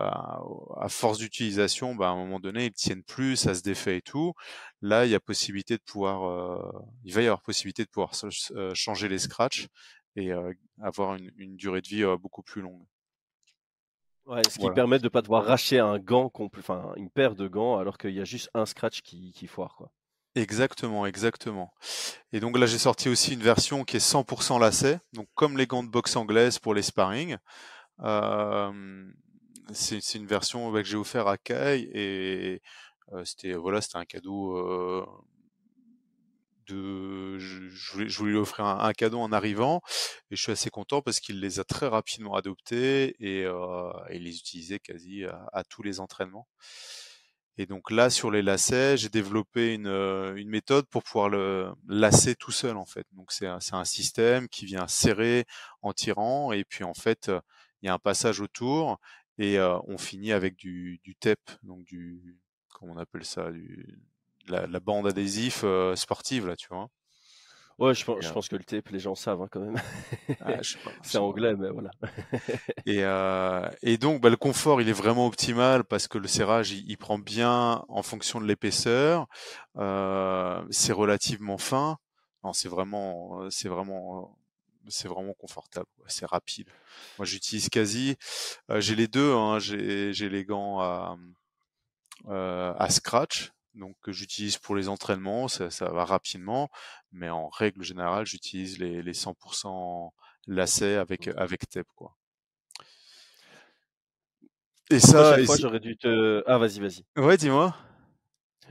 [0.77, 4.01] à force d'utilisation, bah, à un moment donné, ils tiennent plus, ça se défait et
[4.01, 4.33] tout.
[4.81, 8.11] Là, il y a possibilité de pouvoir, euh, il va y avoir possibilité de pouvoir
[8.55, 9.67] euh, changer les scratchs
[10.15, 10.31] et
[10.81, 12.85] avoir une, une, durée de vie beaucoup plus longue.
[14.29, 14.75] Ouais, ce qui voilà.
[14.75, 18.11] permet de ne pas devoir racheter un gant, enfin une paire de gants, alors qu'il
[18.11, 19.75] y a juste un scratch qui, qui foire.
[19.75, 19.91] Quoi.
[20.35, 21.73] Exactement, exactement.
[22.31, 25.65] Et donc là, j'ai sorti aussi une version qui est 100% lacet, donc comme les
[25.65, 27.37] gants de boxe anglaise pour les sparring.
[28.01, 29.11] Euh,
[29.73, 32.61] c'est une version que j'ai offert à Kai et
[33.13, 34.57] euh, c'était voilà, c'était un cadeau.
[34.57, 35.05] Euh,
[36.69, 39.81] je, voulais, lui offrir un, cadeau en arrivant
[40.31, 44.23] et je suis assez content parce qu'il les a très rapidement adoptés et, euh, il
[44.23, 46.47] les utilisait quasi à, tous les entraînements.
[47.57, 52.35] Et donc là, sur les lacets, j'ai développé une, une, méthode pour pouvoir le lasser
[52.35, 53.05] tout seul en fait.
[53.11, 55.45] Donc c'est un, un, système qui vient serrer
[55.81, 57.29] en tirant et puis en fait
[57.81, 58.97] il y a un passage autour
[59.39, 62.37] et euh, on finit avec du, du TEP, donc du
[62.73, 63.99] comment on appelle ça, du,
[64.51, 66.89] la, la bande adhésif euh, sportive là, tu vois.
[67.77, 69.81] Ouais, je pense, je pense, que le tape, les gens savent hein, quand même.
[70.41, 70.57] Ah,
[71.01, 71.91] c'est anglais, mais voilà.
[72.85, 76.71] et, euh, et, donc, bah, le confort, il est vraiment optimal parce que le serrage,
[76.71, 79.27] il, il prend bien en fonction de l'épaisseur.
[79.77, 81.97] Euh, c'est relativement fin.
[82.43, 84.37] Non, c'est vraiment, c'est vraiment
[84.89, 86.69] c'est vraiment confortable, c'est rapide.
[87.17, 88.17] Moi, j'utilise quasi,
[88.69, 91.17] euh, j'ai les deux, hein, j'ai les gants à,
[92.27, 96.69] euh, à scratch, donc que j'utilise pour les entraînements, ça, ça, va rapidement,
[97.11, 100.11] mais en règle générale, j'utilise les, les 100%
[100.47, 102.15] lacets avec avec tape, quoi.
[104.91, 106.43] Et ça, fois, j'aurais dû te.
[106.47, 107.05] Ah, vas-y, vas-y.
[107.15, 107.75] Ouais, dis-moi.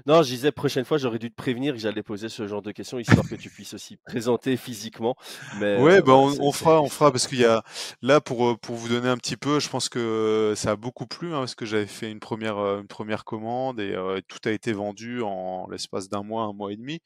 [0.07, 2.73] Non, je disais, prochaine fois, j'aurais dû te prévenir que j'allais poser ce genre de
[2.73, 5.17] questions, histoire que tu puisses aussi présenter physiquement.
[5.59, 7.63] Mais, ouais, euh, bah, on, on fera, on fera, parce qu'il y a,
[8.03, 11.07] là, pour, euh, pour vous donner un petit peu, je pense que ça a beaucoup
[11.07, 14.39] plu, hein, parce que j'avais fait une première, euh, une première commande et euh, tout
[14.49, 17.01] a été vendu en l'espace d'un mois, un mois et demi.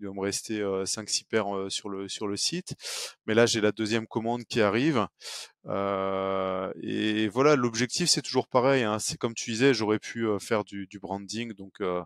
[0.00, 2.74] Il doit me rester euh, 5-6 paires euh, sur, le, sur le site.
[3.26, 5.04] Mais là, j'ai la deuxième commande qui arrive.
[5.66, 8.84] Euh, et voilà, l'objectif, c'est toujours pareil.
[8.84, 9.00] Hein.
[9.00, 12.00] C'est comme tu disais, j'aurais pu faire du, du branding, donc euh,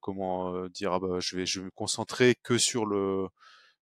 [0.00, 3.28] comment euh, dire ah bah, je vais je vais me concentrer que sur le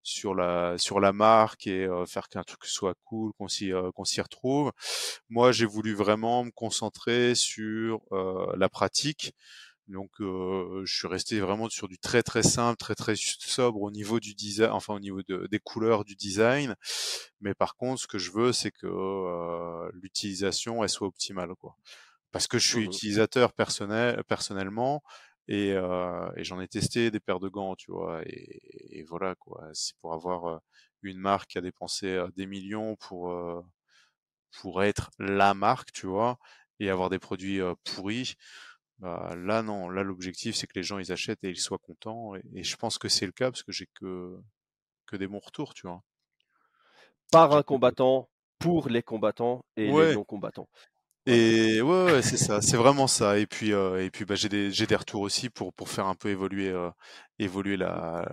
[0.07, 3.91] sur la sur la marque et euh, faire qu'un truc soit cool, qu'on s'y euh,
[3.91, 4.71] qu'on s'y retrouve.
[5.29, 9.33] Moi, j'ai voulu vraiment me concentrer sur euh, la pratique.
[9.89, 14.19] Donc, je suis resté vraiment sur du très très simple, très très sobre au niveau
[14.19, 16.75] du design, enfin au niveau de, des couleurs du design.
[17.39, 18.87] Mais par contre, ce que je veux, c'est que
[19.93, 21.77] l'utilisation elle soit optimale, quoi.
[22.33, 25.01] Parce que je suis mmh utilisateur personnel personnellement
[25.47, 28.21] et, euh, et j'en ai testé des paires de gants, tu vois.
[28.25, 29.69] Et, et voilà, quoi.
[29.73, 30.61] C'est pour avoir
[31.01, 33.33] une marque qui a dépensé des millions pour,
[34.61, 36.37] pour être la marque, tu vois,
[36.79, 38.35] et avoir des produits pourris.
[38.99, 39.89] Bah, là, non.
[39.89, 42.35] Là, l'objectif, c'est que les gens, ils achètent et ils soient contents.
[42.35, 44.35] Et, et je pense que c'est le cas parce que j'ai que,
[45.05, 46.01] que des bons retours, tu vois.
[47.31, 48.29] Par un combattant,
[48.59, 50.09] pour les combattants et ouais.
[50.09, 50.67] les non-combattants.
[51.29, 53.37] Et ouais, ouais, c'est ça, c'est vraiment ça.
[53.37, 56.07] Et puis, euh, et puis, bah, j'ai des, j'ai des retours aussi pour pour faire
[56.07, 56.89] un peu évoluer, euh,
[57.37, 58.25] évoluer la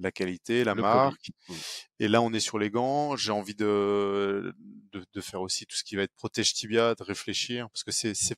[0.00, 1.30] la qualité, la Le marque.
[1.48, 1.54] Mmh.
[2.00, 3.14] Et là, on est sur les gants.
[3.14, 4.52] J'ai envie de,
[4.92, 7.92] de de faire aussi tout ce qui va être protège tibia, de réfléchir, parce que
[7.92, 8.36] c'est c'est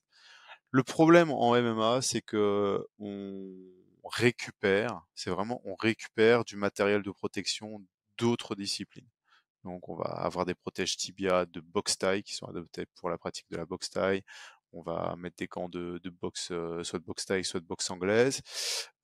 [0.70, 7.11] le problème en MMA, c'est que on récupère, c'est vraiment on récupère du matériel de
[7.11, 7.83] protection
[8.18, 9.09] d'autres disciplines.
[9.64, 13.18] Donc on va avoir des protèges tibia de boxe taille qui sont adaptés pour la
[13.18, 14.22] pratique de la boxe taille.
[14.72, 17.66] On va mettre des gants de, de boxe, euh, soit de boxe taille, soit de
[17.66, 18.40] boxe anglaise.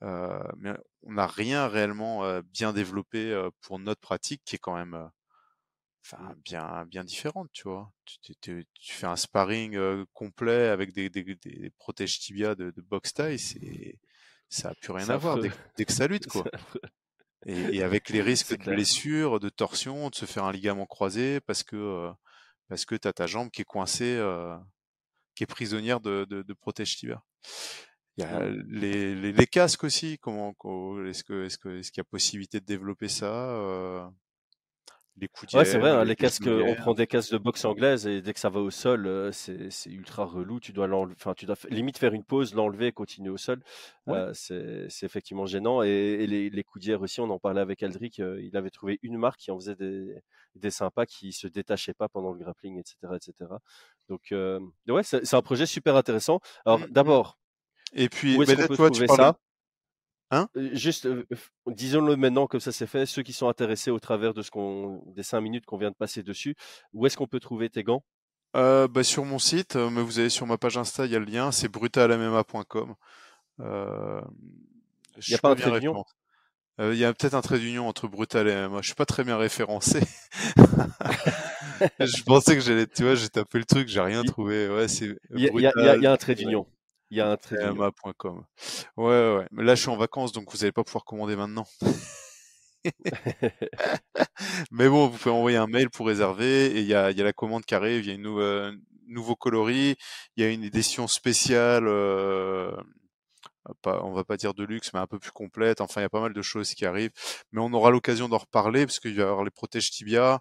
[0.03, 4.77] Euh, mais on n'a rien réellement euh, bien développé pour notre pratique qui est quand
[4.77, 5.11] même
[6.05, 7.93] enfin bien bien différente, tu vois.
[8.05, 12.55] Tu, tu- tu- tu fais un sparring euh, complet avec des, des, des protèges tibia
[12.55, 13.99] de, de boxe taille, c'est
[14.49, 16.47] ça a plus rien à voir dès, que- dès que ça lutte, quoi.
[17.47, 18.75] Et, et avec les risques de clair.
[18.75, 22.13] blessures, de torsion, de se faire un ligament croisé parce que euh,
[22.69, 24.57] parce que t'as ta jambe qui est coincée, euh,
[25.37, 27.23] qui est prisonnière de, de, de protège tibia.
[28.19, 28.57] Il y a Mmh.
[28.69, 30.19] les, les, les casques aussi.
[30.19, 34.07] Comment co- est-ce que est-ce que est-ce qu'il y a possibilité de développer ça euh,
[35.19, 36.77] Les Ouais, c'est vrai, hein, les, casques, on genouillères.
[36.77, 39.71] prend des casques de boxe anglaise et dès que ça va au sol, heu, c'est
[39.71, 40.61] c'est ultra relou.
[40.61, 43.63] Tu dois l'enlever enfin, tu dois limite faire une pause, l'enlever et continuer au sol.
[44.07, 44.27] Ouais.
[44.27, 47.83] Heu, c'est c'est effectivement gênant et et les les coudières aussi, on en parlait avec
[47.83, 50.21] Aldric, heu, il avait trouvé une marque qui en faisait des
[50.57, 53.61] des sympas qui se détachaient pas pendant le grappling et cetera et cetera.
[54.11, 56.41] Donc, hem, ouais, c'est c'est un projet super intéressant.
[56.67, 56.91] Alors Mm, mm.
[56.91, 57.39] d'abord,
[57.95, 59.39] Et puis, où est-ce qu'on peut trouver ça?
[60.31, 60.49] Hein?
[60.73, 61.09] Juste,
[61.67, 65.03] disons-le maintenant comme ça c'est fait, ceux qui sont intéressés au travers de ce qu'on
[65.15, 66.55] des 5 minutes qu'on vient de passer dessus,
[66.93, 68.03] où est-ce qu'on peut trouver tes gants?
[68.57, 71.19] euh, bah, Sur mon site, mais vous allez sur ma page Insta, il y a
[71.19, 72.95] le lien, c'est brutalmma.com.
[73.61, 74.21] Euh,
[75.27, 76.05] Il y a pas un trait d'union?
[76.79, 78.83] Il y a peut-être un trait d'union entre Brutal et MMA.
[78.83, 80.01] Je suis pas très bien référencé.
[82.01, 84.69] Je pensais que j'allais, tu vois, j'ai tapé le truc, j'ai rien trouvé.
[84.69, 86.67] Ouais, c'est il y y a y un trait d'union.
[87.11, 87.85] Il y a un d'union.
[88.97, 89.05] Ouais,
[89.37, 91.67] ouais, là, je suis en vacances, donc vous allez pas pouvoir commander maintenant.
[94.71, 97.25] Mais bon, vous pouvez envoyer un mail pour réserver et il y a, y a
[97.25, 98.73] la commande qui arrive, il y a une nou- euh,
[99.09, 99.97] nouveau coloris,
[100.37, 102.71] il y a une édition spéciale, euh,
[103.83, 105.81] pas, on va pas dire de luxe, mais un peu plus complète.
[105.81, 107.11] Enfin, il y a pas mal de choses qui arrivent.
[107.53, 110.41] Mais on aura l'occasion d'en reparler parce qu'il va y avoir les protèges tibia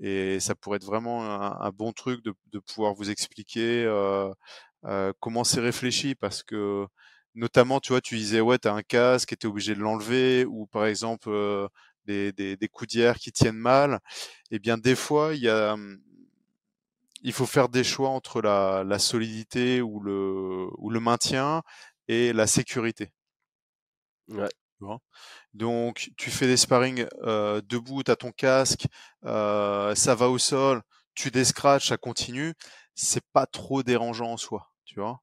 [0.00, 4.30] et ça pourrait être vraiment un, un bon truc de, de pouvoir vous expliquer euh,
[5.20, 6.14] comment c'est réfléchi?
[6.14, 6.86] Parce que
[7.34, 10.66] notamment, tu vois, tu disais ouais, t'as un casque et t'es obligé de l'enlever ou
[10.66, 11.68] par exemple euh,
[12.06, 14.00] des, des, des coudières qui tiennent mal.
[14.50, 15.76] Eh bien, des fois, il y a
[17.22, 21.62] il faut faire des choix entre la, la solidité ou le, ou le maintien
[22.08, 23.12] et la sécurité.
[24.28, 24.48] Ouais.
[24.80, 25.00] tu.
[25.54, 28.86] Donc, tu fais des sparring euh, debout, tu as ton casque,
[29.24, 30.82] euh, ça va au sol,
[31.14, 32.54] tu descratches, ça continue.
[32.94, 35.20] C'est pas trop dérangeant en soi, tu vois?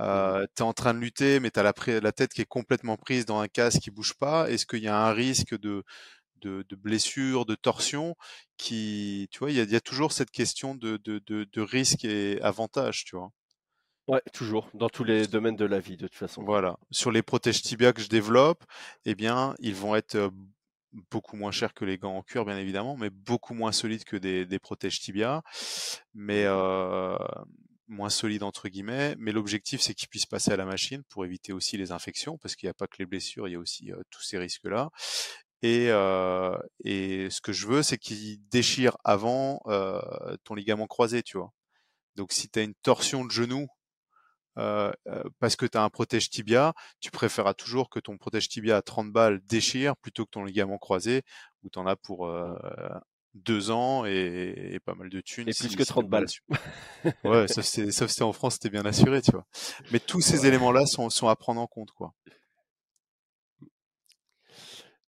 [0.00, 2.96] Euh, tu es en train de lutter, mais tu as la, tête qui est complètement
[2.96, 4.50] prise dans un casque qui bouge pas.
[4.50, 5.84] Est-ce qu'il y a un risque de,
[6.36, 8.16] de, de blessure, de torsion
[8.56, 11.44] qui, tu vois, il y a, il y a toujours cette question de, de, de,
[11.44, 13.30] de risque et avantage, tu vois?
[14.08, 16.42] Ouais, toujours, dans tous les domaines de la vie de toute façon.
[16.42, 16.76] Voilà.
[16.90, 18.64] Sur les protèges tibia que je développe,
[19.04, 20.32] eh bien, ils vont être
[21.10, 24.16] beaucoup moins chers que les gants en cuir, bien évidemment, mais beaucoup moins solides que
[24.16, 25.42] des, des protèges tibia,
[26.14, 27.16] mais euh,
[27.92, 29.14] moins solides entre guillemets.
[29.18, 32.56] Mais l'objectif, c'est qu'ils puissent passer à la machine pour éviter aussi les infections, parce
[32.56, 34.90] qu'il n'y a pas que les blessures, il y a aussi euh, tous ces risques-là.
[35.62, 40.00] Et, euh, et ce que je veux, c'est qu'ils déchirent avant euh,
[40.44, 41.52] ton ligament croisé, tu vois.
[42.16, 43.66] Donc, si tu as une torsion de genou
[44.54, 48.82] parce que tu as un protège tibia, tu préféreras toujours que ton protège tibia à
[48.82, 51.22] 30 balles déchire plutôt que ton ligament croisé
[51.62, 52.30] où tu en as pour.
[53.34, 56.24] Deux ans et, et pas mal de thunes Et plus que si t'es 30 mal
[56.24, 56.26] balles.
[57.24, 59.46] Ouais, sauf si t'es en France, t'es bien assuré, tu vois.
[59.90, 60.48] Mais tous ces Ouais.
[60.48, 62.14] éléments-là sont, sont à prendre en compte, quoi.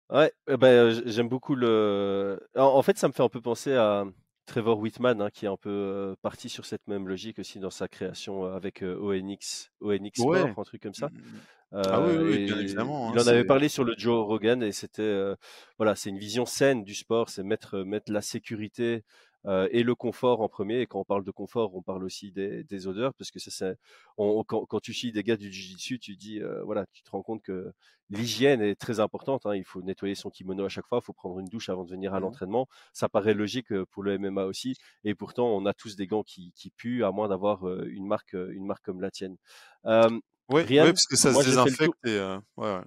[0.10, 3.74] Ouais, eh ben, j'aime beaucoup le en en fait, ça me fait un peu penser
[3.74, 4.04] à
[4.52, 7.88] Trevor Whitman, hein, qui est un peu, parti sur cette même logique aussi dans sa
[7.88, 10.24] création, avec, heu, ONX ONX Ouais.
[10.24, 11.10] Sport, un truc comme Mm, ça.
[11.10, 11.47] mm, mm.
[11.89, 13.10] Ah oui, bien évidemment.
[13.12, 15.34] hein, il en avait parlé sur le Joe Rogan et c'était,
[15.78, 19.04] voilà, c'est une vision saine du sport, c'est mettre, mettre la sécurité,
[19.48, 22.32] heu et le confort en premier et quand on parle de confort, on parle aussi
[22.32, 23.76] des des odeurs parce que ça c'est
[24.18, 27.12] on quand quand tu suis des gars du jiu-jitsu, tu dis, heu, voilà, tu te
[27.12, 27.72] rends compte que
[28.10, 29.56] l'hygiène est très importante, hein.
[29.56, 31.92] Il faut nettoyer son kimono à chaque fois, il faut prendre une douche avant de
[31.92, 32.22] venir à Mhm.
[32.22, 32.68] l'entraînement.
[32.94, 36.52] Ça paraît logique, pour le MMA aussi et pourtant on a tous des gants qui
[36.56, 39.38] qui puent à moins d'avoir, une marque, une marque comme la tienne.
[39.86, 42.82] Hem, Ouais, ouais, Brian, parce que ça se moi tour désinfecte et euh, ouais, ouais.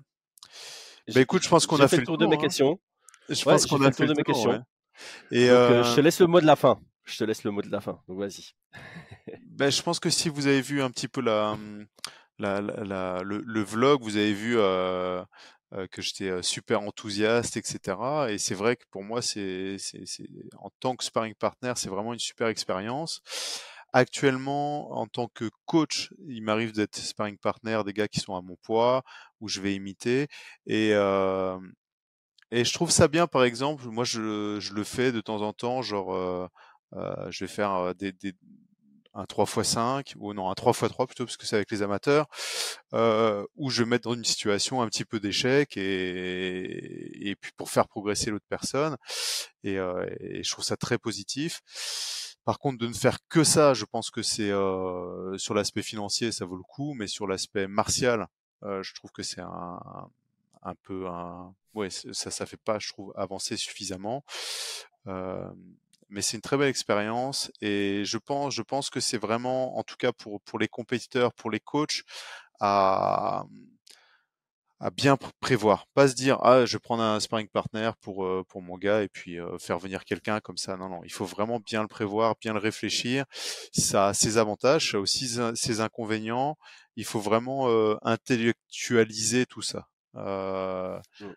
[1.09, 2.55] Bah écoute, je pense qu'on a fait fait le tour de mes tour, hein.
[2.55, 2.79] questions.
[3.29, 4.63] Je pense qu'on fait a le fait tour le de mes tour, questions.
[5.31, 6.81] Et Donc, heu, je euh, te laisse le mot de la fin.
[7.05, 8.01] je te laisse le mot de la fin.
[8.09, 8.55] Donc vas-y.
[9.47, 11.57] ben, je pense que si vous avez vu un petit peu la,
[12.39, 15.23] la, la, le, vlog, vous avez vu euh,
[15.73, 17.97] euh, que j'étais super enthousiaste, etc.
[18.29, 20.05] Et c'est vrai que pour moi, c'est, c'est,
[20.59, 23.21] en tant que sparring partner, c'est vraiment une super expérience.
[23.93, 28.43] Actuellement, en tant que coach, il m'arrive d'être sparring partner des gars qui sont à
[28.43, 29.05] mon poids,
[29.41, 30.27] où je vais imiter.
[30.67, 31.57] Et, euh,
[32.61, 35.53] et je trouve ça bien, par exemple, moi je, je le fais de temps en
[35.53, 36.47] temps, genre euh,
[36.95, 38.35] euh, je vais faire des, des,
[39.15, 42.27] un 3x5, ou non, un 3x3 plutôt, parce que c'est avec les amateurs,
[42.93, 47.53] euh, où je vais mettre dans une situation un petit peu d'échec et, et puis
[47.57, 48.97] pour faire progresser l'autre personne.
[49.63, 51.61] Et, euh, je trouve ça très positif.
[52.45, 56.33] Par contre, de ne faire que ça, je pense que c'est euh, sur l'aspect financier,
[56.33, 58.27] ça vaut le coup, mais sur l'aspect martial,
[58.65, 59.81] euh, je trouve que c'est un,
[60.63, 64.25] un peu un, ouais, ça, ça fait pas, je trouve, avancer suffisamment.
[66.11, 69.83] Mais c'est une très belle expérience et je pense, je pense que c'est vraiment, en
[69.83, 72.03] tout cas pour, pour les compétiteurs, pour les coachs,
[72.61, 73.45] à,
[74.93, 75.87] bien prévoir.
[75.95, 79.09] Pas se dire, ah, je vais prendre un sparring partner pour, pour mon gars et
[79.09, 80.77] puis faire venir quelqu'un comme ça.
[80.77, 83.25] Non, non, il faut vraiment bien le prévoir, bien le réfléchir.
[83.73, 86.57] Ça a ses avantages, ça a aussi ses inconvénients.
[86.97, 87.67] Il faut vraiment
[88.03, 89.89] intellectualiser tout ça.
[90.13, 91.33] Mmh.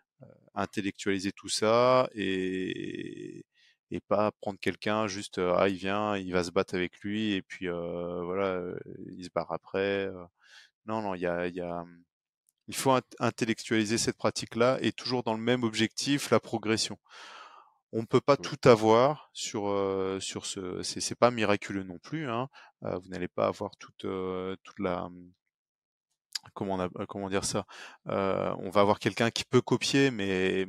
[0.58, 3.44] Intellectualiser tout ça et,
[3.90, 7.42] et pas prendre quelqu'un juste ah il vient, il va se battre avec lui et
[7.42, 8.62] puis euh, voilà,
[9.16, 10.08] il se barre après.
[10.86, 11.84] Non non, il y a, y a
[12.68, 16.98] il faut intellectualiser cette pratique-là et toujours dans le même objectif, la progression.
[17.92, 20.82] On ne peut pas tout avoir sur euh, sur ce.
[20.82, 22.28] C'est pas miraculeux non plus.
[22.28, 22.48] Hein.
[22.82, 24.06] Vous n'allez pas avoir toute
[24.62, 25.08] toute la
[26.54, 27.64] comment a, comment dire ça.
[28.06, 30.66] on va avoir quelqu'un qui peut copier, mais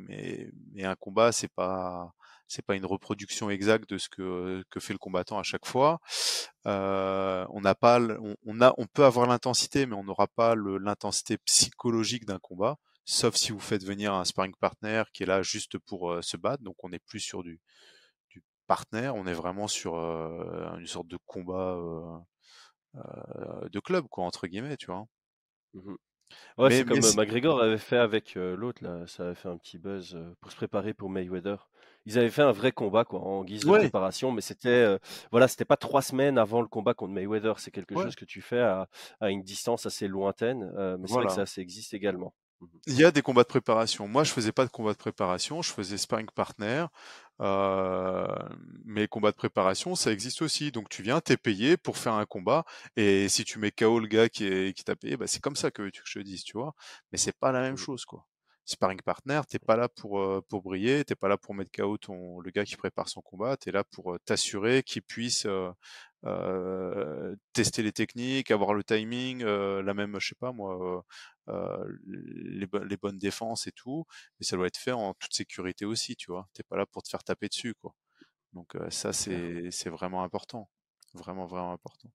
[0.74, 2.14] mais un combat c'est pas
[2.50, 6.00] c'est pas une reproduction exacte de ce que, que fait le combattant à chaque fois.
[6.66, 8.00] Euh, on n'a pas,
[8.44, 13.36] on, a, on peut avoir l'intensité, mais on n'aura pas l'intensité psychologique d'un combat, sauf
[13.36, 16.64] si vous faites venir un sparring partner qui est là juste pour euh, se battre.
[16.64, 17.62] Donc on n'est plus sur du,
[18.30, 21.78] du partenaire, on est vraiment sur euh, une sorte de combat
[23.72, 25.06] de club, quoi, entre guillemets, tu vois.
[25.74, 25.96] Mmh
[26.58, 30.18] ouais, c'est comme McGregor avait fait avec l'autre, là, ça avait fait un petit buzz
[30.42, 31.70] pour se préparer pour Mayweather.
[32.06, 34.98] Ils avaient fait un vrai combat quoi, en guise de préparation, mais c'était euh,
[35.32, 37.60] voilà, c'était pas trois semaines avant le combat contre Mayweather.
[37.60, 38.88] C'est quelque chose que tu fais à,
[39.20, 42.34] à, une distance assez lointaine, euh, mais c'est vrai que ça, ça existe également.
[42.62, 44.08] Mmh Il y a des combats de préparation.
[44.08, 46.86] Moi, je faisais pas de combat de préparation, je faisais sparring partner.
[47.42, 48.28] Euh,
[48.86, 50.72] mais combats de préparation, ça existe aussi.
[50.72, 52.66] Donc tu viens, t'es payé pour faire un combat,
[52.98, 55.72] et si tu mets KO le gars qui, qui t'a payé, bah, c'est comme ça
[55.72, 56.74] que tu que je te dise, tu vois.
[57.12, 58.26] Mais c'est pas la même mmh chose, quoi
[58.66, 62.40] sparring partner, t'es pas là pour pour briller, t'es pas là pour mettre KO ton
[62.40, 65.48] le gars qui prépare son combat, tu es là pour t'assurer qu'il puisse
[66.26, 71.04] euh, tester les techniques, avoir le timing, la même, je sais pas moi,
[72.06, 74.06] les, les, bonnes défenses et tout,
[74.40, 76.48] mais ça doit être fait en toute sécurité aussi, tu vois?
[76.54, 77.96] T'es pas là pour te faire taper dessus, quoi.
[78.54, 80.70] Donc ça c'est c'est vraiment important,
[81.14, 82.12] vraiment vraiment important.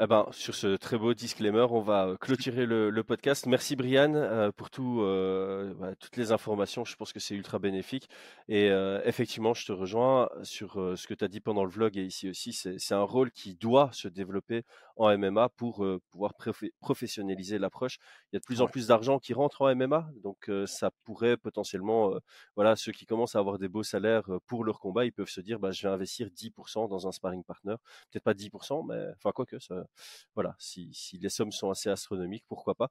[0.00, 3.46] Eh ben, sur ce très beau disclaimer, on va euh, clôturer le, podcast.
[3.46, 6.84] Merci Brian euh, pour tout, euh, bah, toutes les informations.
[6.84, 8.08] Je pense que c'est ultra bénéfique.
[8.48, 8.68] Et
[9.04, 12.30] effectivement, je te rejoins sur ce que tu as dit pendant le vlog et ici
[12.30, 12.52] aussi.
[12.52, 14.62] C'est un rôle qui doit se développer
[14.96, 16.32] en MMA pour pouvoir
[16.80, 17.98] professionnaliser l'approche.
[18.32, 21.36] Il y a de plus en plus d'argent qui rentre en MMA, donc ça pourrait
[21.36, 22.14] potentiellement,
[22.56, 25.42] voilà, ceux qui commencent à avoir des beaux salaires pour leur combat, ils peuvent se
[25.42, 27.74] dire, bah, je vais investir 10% dans un sparring partner.
[28.10, 29.87] Peut-être pas 10%, mais enfin quoi que, ça,
[30.34, 32.88] voilà, si, si, les sommes sont assez astronomiques, pourquoi pas.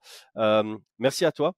[0.99, 1.53] merci à toi.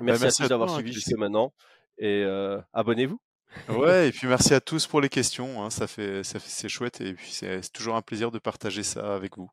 [0.00, 1.52] Bah, merci, à tous d'avoir hein, suivi jusqu'à maintenant
[1.98, 2.24] et
[2.72, 3.20] abonnez-vous.
[3.68, 5.62] Ouais, et puis merci à tous pour les questions.
[5.62, 8.82] Hein, ça fait, ça fait c'est chouette et puis c'est toujours un plaisir de partager
[8.82, 9.50] ça avec vous.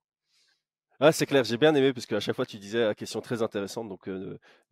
[1.04, 3.42] Ah, c'est clair, j'ai bien aimé parce qu'à chaque fois tu disais la question très
[3.42, 3.90] intéressante.
[3.90, 4.08] Donc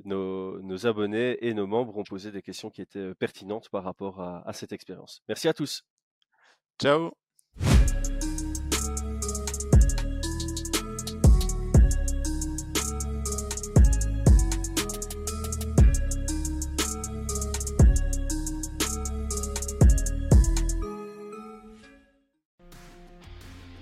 [0.05, 4.21] nos, nos, abonnés et nos membres ont posé des questions qui étaient pertinentes par rapport
[4.21, 5.23] à, à cette expérience.
[5.27, 5.83] Merci à tous.
[6.79, 7.11] Ciao.